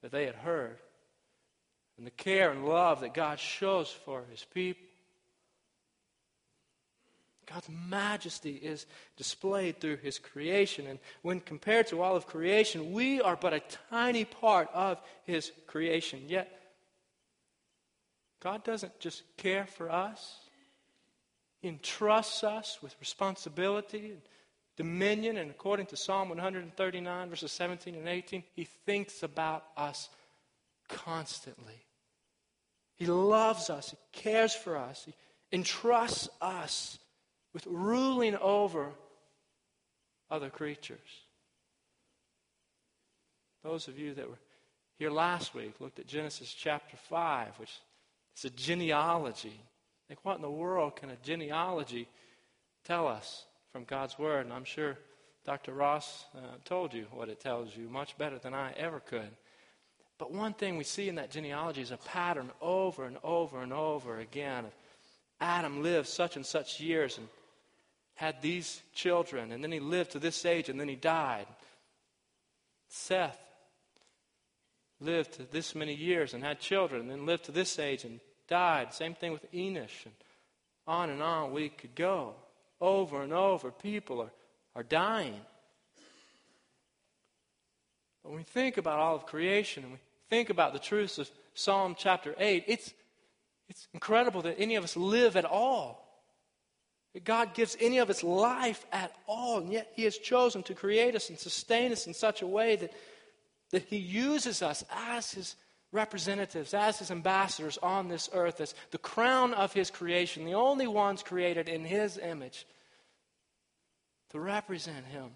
that 0.03 0.11
they 0.11 0.25
had 0.25 0.35
heard 0.35 0.79
and 1.99 2.07
the 2.07 2.11
care 2.13 2.51
and 2.51 2.65
love 2.65 3.01
that 3.01 3.15
God 3.15 3.39
shows 3.39 3.91
for 3.91 4.25
His 4.31 4.45
people. 4.45 4.87
God's 7.47 7.69
majesty 7.89 8.53
is 8.53 8.87
displayed 9.17 9.81
through 9.81 9.97
His 9.97 10.19
creation. 10.19 10.87
And 10.87 10.99
when 11.23 11.41
compared 11.41 11.87
to 11.89 12.03
all 12.03 12.15
of 12.15 12.27
creation, 12.27 12.93
we 12.93 13.21
are 13.23 13.37
but 13.37 13.55
a 13.55 13.63
tiny 13.91 14.25
part 14.25 14.69
of 14.75 15.01
His 15.25 15.51
creation. 15.67 16.25
Yet, 16.29 16.53
God 18.41 18.65
doesn't 18.65 19.01
just 19.01 19.23
care 19.37 19.67
for 19.67 19.91
us, 19.91 20.41
He 21.61 21.69
entrusts 21.69 22.45
us 22.45 22.79
with 22.83 22.95
responsibility 23.01 24.11
and 24.11 24.21
dominion. 24.79 25.37
And 25.37 25.51
according 25.51 25.87
to 25.87 25.97
Psalm 25.97 26.31
139, 26.31 27.29
verses 27.29 27.53
17 27.53 27.97
and 27.97 28.09
18, 28.09 28.45
He 28.55 28.65
thinks 28.65 29.23
about 29.23 29.65
us 29.77 30.09
constantly. 30.89 31.85
He 32.95 33.07
loves 33.07 33.69
us, 33.69 33.91
He 33.91 33.97
cares 34.13 34.55
for 34.55 34.77
us, 34.77 35.03
He 35.05 35.15
entrusts 35.53 36.29
us 36.41 36.99
with 37.53 37.67
ruling 37.67 38.37
over 38.37 38.91
other 40.31 40.49
creatures. 40.49 40.99
Those 43.65 43.89
of 43.89 43.99
you 43.99 44.15
that 44.15 44.29
were 44.29 44.39
here 44.99 45.11
last 45.11 45.55
week 45.55 45.81
looked 45.81 45.99
at 45.99 46.07
Genesis 46.07 46.53
chapter 46.53 46.97
5, 46.97 47.59
which 47.59 47.73
is 48.37 48.45
a 48.45 48.51
genealogy. 48.51 49.61
Like, 50.09 50.25
what 50.25 50.37
in 50.37 50.43
the 50.43 50.51
world 50.51 50.97
can 50.97 51.11
a 51.11 51.17
genealogy 51.17 52.09
tell 52.85 53.09
us 53.09 53.45
from 53.79 53.85
God's 53.85 54.19
Word? 54.19 54.45
And 54.45 54.53
I'm 54.53 54.65
sure 54.65 54.99
Dr. 55.47 55.73
Ross 55.73 56.25
uh, 56.35 56.41
told 56.65 56.93
you 56.93 57.07
what 57.13 57.29
it 57.29 57.39
tells 57.39 57.77
you 57.77 57.89
much 57.89 58.19
better 58.19 58.37
than 58.37 58.53
I 58.53 58.73
ever 58.73 58.99
could. 58.99 59.31
But 60.19 60.33
one 60.33 60.53
thing 60.53 60.77
we 60.77 60.83
see 60.83 61.09
in 61.09 61.15
that 61.15 61.31
genealogy 61.31 61.83
is 61.83 61.93
a 61.93 61.97
pattern 61.97 62.51
over 62.61 63.05
and 63.05 63.19
over 63.23 63.63
and 63.63 63.73
over 63.73 64.19
again. 64.19 64.65
Adam 65.41 65.85
lived 65.85 66.09
such 66.09 66.35
and 66.35 66.45
such 66.45 66.81
years 66.81 67.19
and 67.19 67.29
had 68.17 68.43
these 68.43 68.83
children, 68.95 69.53
and 69.53 69.63
then 69.63 69.71
he 69.71 69.79
lived 69.79 70.11
to 70.11 70.19
this 70.19 70.45
age, 70.45 70.69
and 70.69 70.81
then 70.81 70.89
he 70.89 70.97
died. 70.97 71.47
Seth 72.89 73.39
lived 75.01 75.35
to 75.35 75.45
this 75.53 75.77
many 75.77 75.95
years 75.95 76.35
and 76.35 76.43
had 76.43 76.59
children, 76.59 77.03
and 77.03 77.11
then 77.11 77.27
lived 77.27 77.45
to 77.45 77.53
this 77.53 77.79
age 77.79 78.03
and 78.03 78.19
died. 78.49 78.93
Same 78.93 79.15
thing 79.15 79.31
with 79.31 79.53
Enosh, 79.53 80.05
and 80.05 80.15
on 80.89 81.11
and 81.11 81.23
on 81.23 81.53
we 81.53 81.69
could 81.69 81.95
go. 81.95 82.35
Over 82.81 83.23
and 83.23 83.33
over, 83.33 83.71
people 83.71 84.21
are, 84.21 84.31
are 84.77 84.83
dying. 84.83 85.41
When 88.23 88.37
we 88.37 88.43
think 88.43 88.77
about 88.77 88.99
all 88.99 89.17
of 89.17 89.27
creation 89.27 89.85
and 89.85 89.93
we 89.93 89.99
think 90.29 90.51
about 90.51 90.73
the 90.73 90.79
truths 90.79 91.19
of 91.19 91.31
Psalm 91.55 91.97
chapter 91.99 92.35
8, 92.39 92.65
it's, 92.67 92.93
it's 93.69 93.89
incredible 93.95 94.43
that 94.43 94.61
any 94.61 94.77
of 94.77 94.85
us 94.85 94.97
live 94.97 95.37
at 95.37 95.45
all. 95.45 96.05
That 97.15 97.25
God 97.25 97.55
gives 97.55 97.77
any 97.81 97.99
of 97.99 98.11
us 98.11 98.23
life 98.23 98.85
at 98.93 99.15
all, 99.27 99.59
and 99.59 99.73
yet 99.73 99.93
He 99.95 100.05
has 100.05 100.19
chosen 100.19 100.63
to 100.65 100.75
create 100.75 101.17
us 101.17 101.31
and 101.31 101.39
sustain 101.39 101.91
us 101.91 102.07
in 102.07 102.15
such 102.15 102.43
a 102.43 102.47
way 102.47 102.77
that, 102.77 102.93
that 103.71 103.85
He 103.85 103.97
uses 103.97 104.63
us 104.63 104.85
as 104.93 105.33
His 105.33 105.57
representatives, 105.93 106.75
as 106.75 106.99
His 106.99 107.11
ambassadors 107.11 107.79
on 107.79 108.09
this 108.09 108.29
earth, 108.33 108.61
as 108.61 108.75
the 108.91 108.99
crown 108.99 109.55
of 109.55 109.73
His 109.73 109.91
creation, 109.91 110.45
the 110.45 110.55
only 110.55 110.87
ones 110.87 111.23
created 111.23 111.69
in 111.69 111.85
His 111.85 112.19
image, 112.19 112.67
to 114.31 114.41
represent 114.41 115.07
Him 115.07 115.31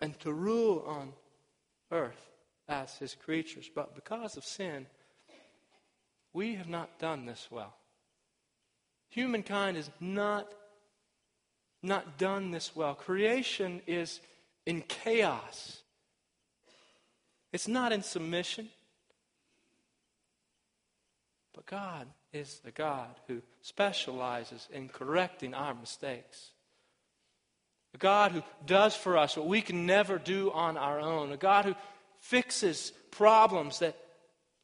and 0.00 0.18
to 0.20 0.32
rule 0.32 0.84
on 0.86 1.12
earth 1.90 2.30
as 2.68 2.96
His 2.98 3.14
creatures. 3.14 3.70
But 3.74 3.94
because 3.94 4.36
of 4.36 4.44
sin, 4.44 4.86
we 6.34 6.54
have 6.56 6.68
not 6.68 6.98
done 6.98 7.24
this 7.24 7.48
well. 7.50 7.74
Humankind 9.08 9.78
is 9.78 9.88
not, 10.00 10.52
not 11.82 12.18
done 12.18 12.50
this 12.50 12.76
well. 12.76 12.94
Creation 12.94 13.80
is 13.86 14.20
in 14.66 14.82
chaos, 14.82 15.80
it's 17.52 17.68
not 17.68 17.92
in 17.92 18.02
submission. 18.02 18.68
But 21.56 21.66
God 21.66 22.06
is 22.34 22.60
the 22.62 22.70
God 22.70 23.08
who 23.26 23.40
specializes 23.62 24.68
in 24.70 24.88
correcting 24.88 25.54
our 25.54 25.74
mistakes. 25.74 26.50
A 27.94 27.98
God 27.98 28.32
who 28.32 28.42
does 28.66 28.94
for 28.94 29.16
us 29.16 29.38
what 29.38 29.46
we 29.46 29.62
can 29.62 29.86
never 29.86 30.18
do 30.18 30.52
on 30.52 30.76
our 30.76 31.00
own. 31.00 31.32
A 31.32 31.38
God 31.38 31.64
who 31.64 31.74
fixes 32.20 32.92
problems 33.10 33.78
that, 33.78 33.96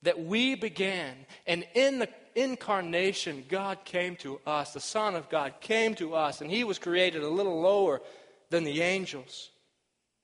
that 0.02 0.22
we 0.22 0.54
began. 0.54 1.14
And 1.46 1.64
in 1.74 1.98
the 1.98 2.10
incarnation, 2.34 3.44
God 3.48 3.84
came 3.86 4.16
to 4.16 4.38
us. 4.46 4.74
The 4.74 4.80
Son 4.80 5.14
of 5.14 5.30
God 5.30 5.54
came 5.60 5.94
to 5.94 6.14
us, 6.14 6.42
and 6.42 6.50
He 6.50 6.62
was 6.62 6.78
created 6.78 7.22
a 7.22 7.28
little 7.28 7.60
lower 7.62 8.02
than 8.50 8.64
the 8.64 8.82
angels. 8.82 9.50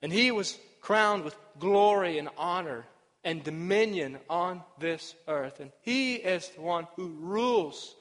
And 0.03 0.13
He 0.13 0.31
was 0.31 0.59
crowned 0.83 1.25
with 1.25 1.37
glory 1.59 2.19
and 2.19 2.29
honor 2.37 2.85
and 3.25 3.43
dominion 3.43 4.19
on 4.31 4.63
this 4.79 5.15
earth. 5.27 5.61
And 5.61 5.73
He 5.83 6.15
is 6.15 6.49
the 6.51 6.63
one 6.63 6.87
who 6.97 7.09
rules 7.21 7.95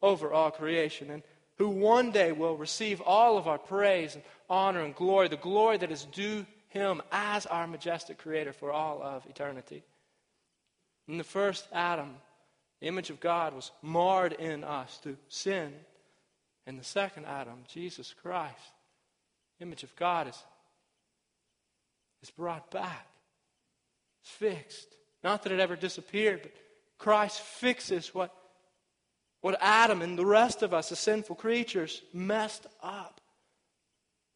over 0.00 0.32
all 0.32 0.50
creation 0.50 1.10
and 1.10 1.22
who 1.58 1.68
one 1.68 2.10
day 2.10 2.32
will 2.32 2.56
receive 2.56 3.00
all 3.00 3.38
of 3.38 3.46
our 3.46 3.58
praise 3.58 4.14
and 4.14 4.24
honor 4.48 4.80
and 4.80 4.94
glory, 4.94 5.28
the 5.28 5.36
glory 5.36 5.76
that 5.78 5.92
is 5.92 6.04
due 6.06 6.46
Him 6.68 7.02
as 7.12 7.46
our 7.46 7.66
majestic 7.66 8.18
Creator 8.18 8.52
for 8.52 8.72
all 8.72 9.02
of 9.02 9.26
eternity. 9.26 9.82
In 11.08 11.18
the 11.18 11.24
first 11.24 11.66
Adam, 11.72 12.14
the 12.80 12.88
image 12.88 13.10
of 13.10 13.20
God 13.20 13.54
was 13.54 13.70
marred 13.80 14.32
in 14.32 14.64
us 14.64 14.98
through 15.02 15.18
sin. 15.28 15.72
And 16.66 16.78
the 16.78 16.84
second 16.84 17.26
Adam, 17.26 17.64
Jesus 17.68 18.14
Christ, 18.22 18.56
the 19.58 19.66
image 19.66 19.82
of 19.82 19.94
God 19.96 20.28
is, 20.28 20.42
is 22.22 22.30
brought 22.30 22.70
back. 22.70 23.06
It's 24.22 24.30
fixed. 24.30 24.88
Not 25.22 25.42
that 25.42 25.52
it 25.52 25.60
ever 25.60 25.76
disappeared, 25.76 26.42
but 26.42 26.52
Christ 26.98 27.40
fixes 27.40 28.14
what, 28.14 28.34
what 29.40 29.58
Adam 29.60 30.02
and 30.02 30.18
the 30.18 30.26
rest 30.26 30.62
of 30.62 30.72
us, 30.72 30.88
the 30.88 30.96
sinful 30.96 31.36
creatures, 31.36 32.02
messed 32.12 32.66
up. 32.82 33.20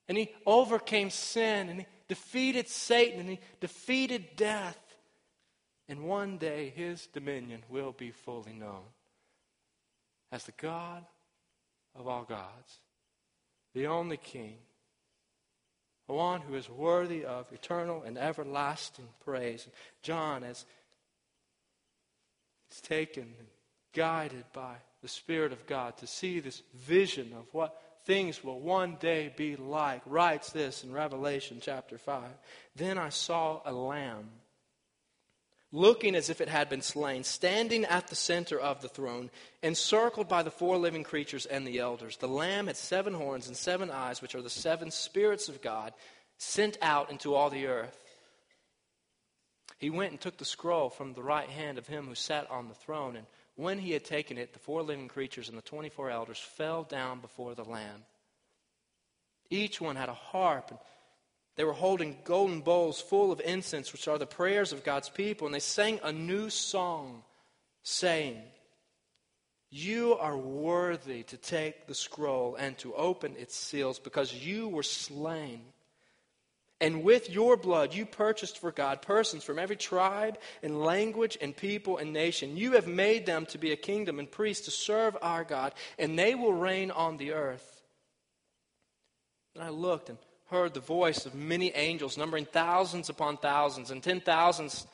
And 0.09 0.17
he 0.17 0.31
overcame 0.45 1.11
sin, 1.11 1.69
and 1.69 1.81
he 1.81 1.87
defeated 2.09 2.69
Satan, 2.69 3.21
and 3.21 3.31
he 3.31 3.41
defeated 3.61 4.37
death. 4.37 4.79
And 5.89 6.05
one 6.05 6.39
day 6.39 6.73
his 6.75 7.07
dominion 7.07 7.63
will 7.69 7.93
be 7.93 8.11
fully 8.11 8.53
known 8.53 8.83
as 10.33 10.45
the 10.45 10.53
God 10.53 11.05
of 11.95 12.07
all 12.07 12.25
gods, 12.25 12.81
the 13.75 13.87
only 13.87 14.17
King, 14.17 14.59
the 16.07 16.15
one 16.15 16.41
who 16.41 16.55
is 16.55 16.69
worthy 16.69 17.25
of 17.25 17.53
eternal 17.53 18.03
and 18.03 18.17
everlasting 18.17 19.09
praise. 19.25 19.67
John, 20.03 20.45
as 20.45 20.65
he's 22.69 22.81
taken 22.81 23.23
and 23.39 23.49
guided 23.93 24.45
by 24.53 24.77
the 25.03 25.09
Spirit 25.09 25.53
of 25.53 25.67
God 25.67 25.97
to 25.99 26.07
see 26.07 26.41
this 26.41 26.63
vision 26.75 27.33
of 27.37 27.47
what 27.53 27.81
things 28.05 28.45
will 28.45 28.61
one 28.61 28.97
day 29.01 29.33
be 29.37 29.57
like, 29.57 30.03
writes 30.07 30.51
this 30.51 30.85
in 30.85 30.93
Revelation 30.93 31.59
chapter 31.61 31.99
5. 31.99 32.23
Then 32.77 32.99
I 32.99 33.09
saw 33.09 33.61
a 33.65 33.73
lamb 33.73 34.29
looking 35.73 36.15
as 36.15 36.31
if 36.31 36.41
it 36.41 36.49
had 36.49 36.69
been 36.69 36.83
slain, 36.83 37.25
standing 37.25 37.85
at 37.85 38.09
the 38.09 38.17
center 38.17 38.59
of 38.59 38.81
the 38.83 38.89
throne, 38.89 39.31
encircled 39.63 40.29
by 40.29 40.43
the 40.43 40.51
four 40.51 40.79
living 40.79 41.03
creatures 41.03 41.47
and 41.47 41.67
the 41.67 41.79
elders. 41.79 42.17
The 42.17 42.29
Lamb 42.29 42.69
had 42.69 42.77
seven 42.77 43.15
horns 43.15 43.49
and 43.49 43.57
seven 43.57 43.91
eyes, 43.91 44.23
which 44.23 44.35
are 44.35 44.43
the 44.43 44.51
seven 44.51 44.91
spirits 44.91 45.49
of 45.49 45.63
God, 45.63 45.93
sent 46.39 46.79
out 46.81 47.11
into 47.11 47.35
all 47.35 47.51
the 47.51 47.67
earth. 47.67 47.99
He 49.79 49.91
went 49.91 50.13
and 50.13 50.21
took 50.21 50.39
the 50.39 50.45
scroll 50.45 50.89
from 50.89 51.13
the 51.13 51.23
right 51.23 51.49
hand 51.49 51.79
of 51.79 51.87
him 51.87 52.07
who 52.07 52.15
sat 52.15 52.51
on 52.51 52.69
the 52.69 52.75
throne, 52.75 53.17
and 53.17 53.27
when 53.57 53.79
he 53.79 53.93
had 53.93 54.05
taken 54.05 54.39
it, 54.39 54.53
the 54.53 54.59
four 54.59 54.83
living 54.83 55.09
creatures 55.09 55.49
and 55.49 55.59
the 55.59 55.63
twenty 55.63 55.89
four 55.89 56.11
elders 56.11 56.39
fell 56.39 56.85
down 56.85 57.21
before 57.21 57.55
the 57.55 57.65
Lamb. 57.65 58.05
Each 59.51 59.81
one 59.81 59.97
had 59.97 60.09
a 60.09 60.15
harp 60.15 60.71
and 60.71 60.79
they 61.57 61.65
were 61.65 61.73
holding 61.73 62.19
golden 62.25 62.61
bowls 62.61 63.01
full 63.01 63.33
of 63.33 63.41
incense, 63.41 63.93
which 63.93 64.09
are 64.09 64.19
the 64.19 64.27
prayers 64.27 64.73
of 64.73 64.85
God's 64.85 65.09
people, 65.09 65.47
and 65.47 65.55
they 65.55 65.61
sang 65.61 65.99
a 66.03 66.13
new 66.13 66.51
song, 66.51 67.23
saying, 67.83 68.43
You 69.71 70.15
are 70.17 70.37
worthy 70.37 71.23
to 71.25 71.37
take 71.39 71.87
the 71.87 71.95
scroll 71.95 72.57
and 72.57 72.77
to 72.79 72.95
open 72.95 73.37
its 73.39 73.57
seals, 73.57 73.99
because 73.99 74.35
you 74.35 74.69
were 74.69 74.83
slain, 74.83 75.63
And 76.79 77.03
with 77.03 77.31
your 77.31 77.57
blood, 77.57 77.95
you 77.95 78.05
purchased 78.05 78.59
for 78.59 78.71
God 78.71 79.01
persons 79.01 79.43
from 79.43 79.59
every 79.59 79.77
tribe 79.77 80.39
and 80.63 80.83
language 80.83 81.39
and 81.41 81.57
people 81.57 81.97
and 81.97 82.13
nation. 82.13 82.59
You 82.59 82.73
have 82.73 82.87
made 82.87 83.25
them 83.25 83.47
to 83.47 83.57
be 83.57 83.73
a 83.73 83.77
kingdom 83.77 84.19
and 84.19 84.31
priests 84.31 84.67
to 84.67 84.71
serve 84.71 85.17
our 85.23 85.43
God, 85.43 85.73
and 85.99 86.19
they 86.19 86.35
will 86.35 86.53
reign 86.53 86.91
on 86.91 87.17
the 87.17 87.33
earth. 87.33 87.83
And 89.55 89.65
I 89.65 89.71
looked 89.71 90.11
and 90.11 90.19
heard 90.49 90.75
the 90.75 90.81
voice 90.81 91.27
of 91.27 91.35
many 91.35 91.71
angels, 91.75 92.17
numbering 92.17 92.45
thousands 92.47 93.09
upon 93.09 93.37
thousands, 93.37 93.91
and 93.91 94.03
ten 94.03 94.21
thousands 94.21 94.87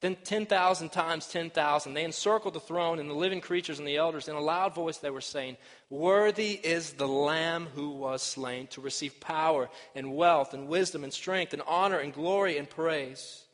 then 0.00 0.16
10,000 0.24 0.90
times 0.90 1.26
10,000. 1.28 1.94
They 1.94 2.04
encircled 2.04 2.54
the 2.54 2.60
throne 2.60 2.98
and 2.98 3.08
the 3.08 3.14
living 3.14 3.40
creatures 3.40 3.78
and 3.78 3.88
the 3.88 3.96
elders. 3.96 4.28
In 4.28 4.34
a 4.34 4.40
loud 4.40 4.74
voice, 4.74 4.98
they 4.98 5.10
were 5.10 5.22
saying, 5.22 5.56
Worthy 5.88 6.52
is 6.52 6.92
the 6.92 7.08
Lamb 7.08 7.66
who 7.74 7.90
was 7.90 8.22
slain 8.22 8.66
to 8.68 8.82
receive 8.82 9.18
power 9.20 9.70
and 9.94 10.14
wealth 10.14 10.52
and 10.52 10.68
wisdom 10.68 11.02
and 11.02 11.12
strength 11.12 11.54
and 11.54 11.62
honor 11.66 11.98
and 11.98 12.12
glory 12.12 12.58
and 12.58 12.68
praise. 12.68 13.45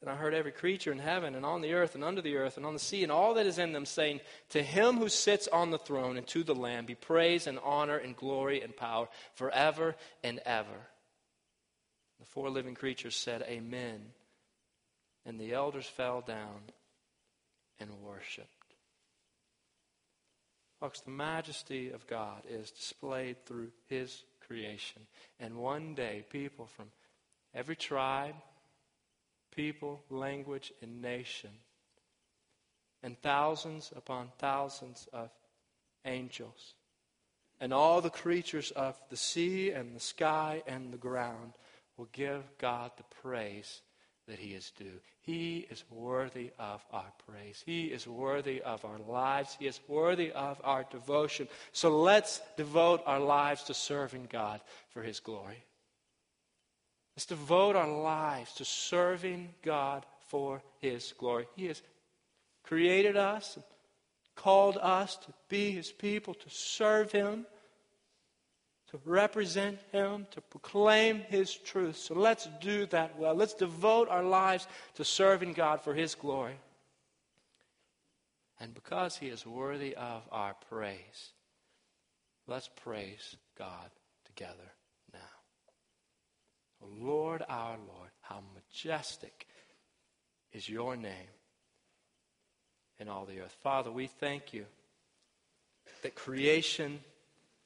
Then 0.00 0.12
I 0.12 0.16
heard 0.16 0.32
every 0.32 0.52
creature 0.52 0.92
in 0.92 0.98
heaven 0.98 1.34
and 1.34 1.44
on 1.44 1.60
the 1.60 1.74
earth 1.74 1.94
and 1.94 2.02
under 2.02 2.22
the 2.22 2.36
earth 2.36 2.56
and 2.56 2.64
on 2.64 2.72
the 2.72 2.78
sea 2.78 3.02
and 3.02 3.12
all 3.12 3.34
that 3.34 3.46
is 3.46 3.58
in 3.58 3.72
them 3.72 3.84
saying, 3.84 4.20
To 4.50 4.62
him 4.62 4.96
who 4.96 5.10
sits 5.10 5.46
on 5.48 5.70
the 5.70 5.78
throne 5.78 6.16
and 6.16 6.26
to 6.28 6.42
the 6.42 6.54
Lamb 6.54 6.86
be 6.86 6.94
praise 6.94 7.46
and 7.46 7.58
honor 7.62 7.98
and 7.98 8.16
glory 8.16 8.62
and 8.62 8.74
power 8.74 9.08
forever 9.34 9.94
and 10.24 10.40
ever. 10.46 10.88
The 12.18 12.26
four 12.26 12.48
living 12.48 12.74
creatures 12.74 13.14
said, 13.14 13.42
Amen. 13.42 14.00
And 15.26 15.38
the 15.38 15.52
elders 15.52 15.86
fell 15.86 16.22
down 16.22 16.62
and 17.78 17.90
worshiped. 18.02 18.48
Folks, 20.80 21.00
the 21.00 21.10
majesty 21.10 21.90
of 21.90 22.06
God 22.06 22.42
is 22.48 22.70
displayed 22.70 23.44
through 23.44 23.68
His 23.88 24.22
creation. 24.46 25.02
And 25.38 25.56
one 25.56 25.94
day, 25.94 26.24
people 26.30 26.66
from 26.66 26.86
every 27.54 27.76
tribe, 27.76 28.34
people, 29.54 30.00
language, 30.10 30.72
and 30.82 31.02
nation, 31.02 31.50
and 33.02 33.20
thousands 33.22 33.92
upon 33.96 34.28
thousands 34.38 35.08
of 35.12 35.30
angels, 36.04 36.74
and 37.60 37.72
all 37.72 38.00
the 38.00 38.10
creatures 38.10 38.70
of 38.70 39.00
the 39.10 39.16
sea 39.16 39.70
and 39.70 39.94
the 39.94 40.00
sky 40.00 40.62
and 40.66 40.92
the 40.92 40.98
ground 40.98 41.52
will 41.96 42.08
give 42.12 42.42
God 42.58 42.90
the 42.96 43.04
praise 43.22 43.82
that 44.26 44.38
he 44.38 44.54
is 44.54 44.72
due. 44.78 45.00
He 45.20 45.66
is 45.70 45.84
worthy 45.90 46.50
of 46.58 46.84
our 46.92 47.12
praise. 47.26 47.62
He 47.66 47.86
is 47.86 48.06
worthy 48.06 48.62
of 48.62 48.84
our 48.84 48.98
lives. 49.06 49.56
He 49.58 49.66
is 49.66 49.80
worthy 49.88 50.30
of 50.30 50.60
our 50.64 50.84
devotion. 50.90 51.48
So 51.72 51.90
let's 51.90 52.40
devote 52.56 53.02
our 53.06 53.20
lives 53.20 53.64
to 53.64 53.74
serving 53.74 54.28
God 54.30 54.60
for 54.90 55.02
his 55.02 55.20
glory. 55.20 55.64
Let's 57.16 57.26
devote 57.26 57.76
our 57.76 57.90
lives 57.90 58.52
to 58.54 58.64
serving 58.64 59.54
God 59.62 60.06
for 60.28 60.62
his 60.80 61.12
glory. 61.18 61.46
He 61.56 61.66
has 61.66 61.82
created 62.62 63.16
us, 63.16 63.58
called 64.36 64.78
us 64.78 65.16
to 65.16 65.32
be 65.48 65.72
his 65.72 65.90
people, 65.90 66.34
to 66.34 66.48
serve 66.48 67.12
him 67.12 67.46
to 68.90 69.00
represent 69.04 69.78
Him, 69.92 70.26
to 70.32 70.40
proclaim 70.40 71.20
His 71.20 71.54
truth. 71.54 71.96
So 71.96 72.14
let's 72.14 72.48
do 72.60 72.86
that 72.86 73.16
well. 73.18 73.34
Let's 73.34 73.54
devote 73.54 74.08
our 74.08 74.24
lives 74.24 74.66
to 74.94 75.04
serving 75.04 75.52
God 75.52 75.80
for 75.80 75.94
His 75.94 76.14
glory. 76.14 76.58
And 78.58 78.74
because 78.74 79.16
He 79.16 79.28
is 79.28 79.46
worthy 79.46 79.94
of 79.94 80.22
our 80.32 80.54
praise, 80.68 81.32
let's 82.46 82.68
praise 82.82 83.36
God 83.56 83.90
together 84.26 84.72
Lord, 87.00 87.42
our 87.48 87.76
Lord, 87.76 88.10
how 88.20 88.40
majestic 88.54 89.46
is 90.52 90.68
your 90.68 90.96
name 90.96 91.12
in 92.98 93.08
all 93.08 93.24
the 93.24 93.40
earth. 93.40 93.56
Father, 93.62 93.90
we 93.90 94.06
thank 94.06 94.52
you 94.52 94.66
that 96.02 96.14
creation 96.14 97.00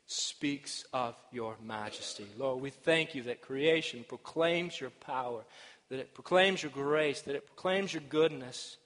speaks 0.06 0.84
of 0.92 1.14
your 1.32 1.56
majesty. 1.62 2.26
Lord, 2.36 2.60
we 2.60 2.70
thank 2.70 3.14
you 3.14 3.22
that 3.24 3.40
creation 3.40 4.04
proclaims 4.06 4.80
your 4.80 4.90
power, 4.90 5.44
that 5.90 5.98
it 5.98 6.14
proclaims 6.14 6.62
your 6.62 6.72
grace, 6.72 7.22
that 7.22 7.34
it 7.34 7.46
proclaims 7.46 7.92
your 7.92 8.02
goodness. 8.08 8.76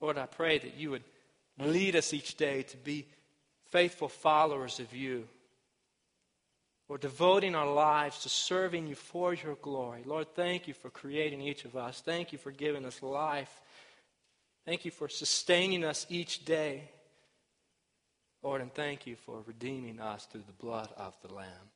Lord, 0.00 0.18
I 0.18 0.26
pray 0.26 0.58
that 0.58 0.76
you 0.76 0.90
would 0.90 1.04
lead 1.58 1.96
us 1.96 2.12
each 2.12 2.36
day 2.36 2.62
to 2.62 2.76
be 2.76 3.06
faithful 3.70 4.08
followers 4.08 4.78
of 4.78 4.94
you. 4.94 5.26
Or 6.88 6.98
devoting 6.98 7.54
our 7.56 7.70
lives 7.70 8.22
to 8.22 8.28
serving 8.28 8.86
you 8.86 8.94
for 8.94 9.34
your 9.34 9.56
glory. 9.56 10.02
Lord, 10.04 10.28
thank 10.34 10.68
you 10.68 10.74
for 10.74 10.88
creating 10.88 11.40
each 11.40 11.64
of 11.64 11.76
us. 11.76 12.00
Thank 12.00 12.32
you 12.32 12.38
for 12.38 12.52
giving 12.52 12.84
us 12.84 13.02
life. 13.02 13.60
Thank 14.64 14.84
you 14.84 14.90
for 14.90 15.08
sustaining 15.08 15.84
us 15.84 16.06
each 16.08 16.44
day. 16.44 16.90
Lord, 18.42 18.60
and 18.60 18.72
thank 18.72 19.06
you 19.06 19.16
for 19.16 19.42
redeeming 19.46 19.98
us 20.00 20.26
through 20.26 20.44
the 20.46 20.52
blood 20.52 20.88
of 20.96 21.16
the 21.26 21.34
Lamb. 21.34 21.70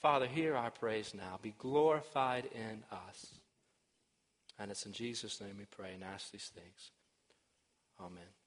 Father, 0.00 0.26
hear 0.26 0.56
our 0.56 0.70
praise 0.70 1.14
now. 1.14 1.38
Be 1.40 1.54
glorified 1.58 2.46
in 2.54 2.82
us. 2.90 3.26
And 4.58 4.70
it's 4.70 4.84
in 4.84 4.92
Jesus' 4.92 5.40
name 5.40 5.54
we 5.58 5.64
pray 5.64 5.94
and 5.94 6.04
ask 6.04 6.30
these 6.30 6.50
things. 6.54 6.90
Amen. 8.00 8.41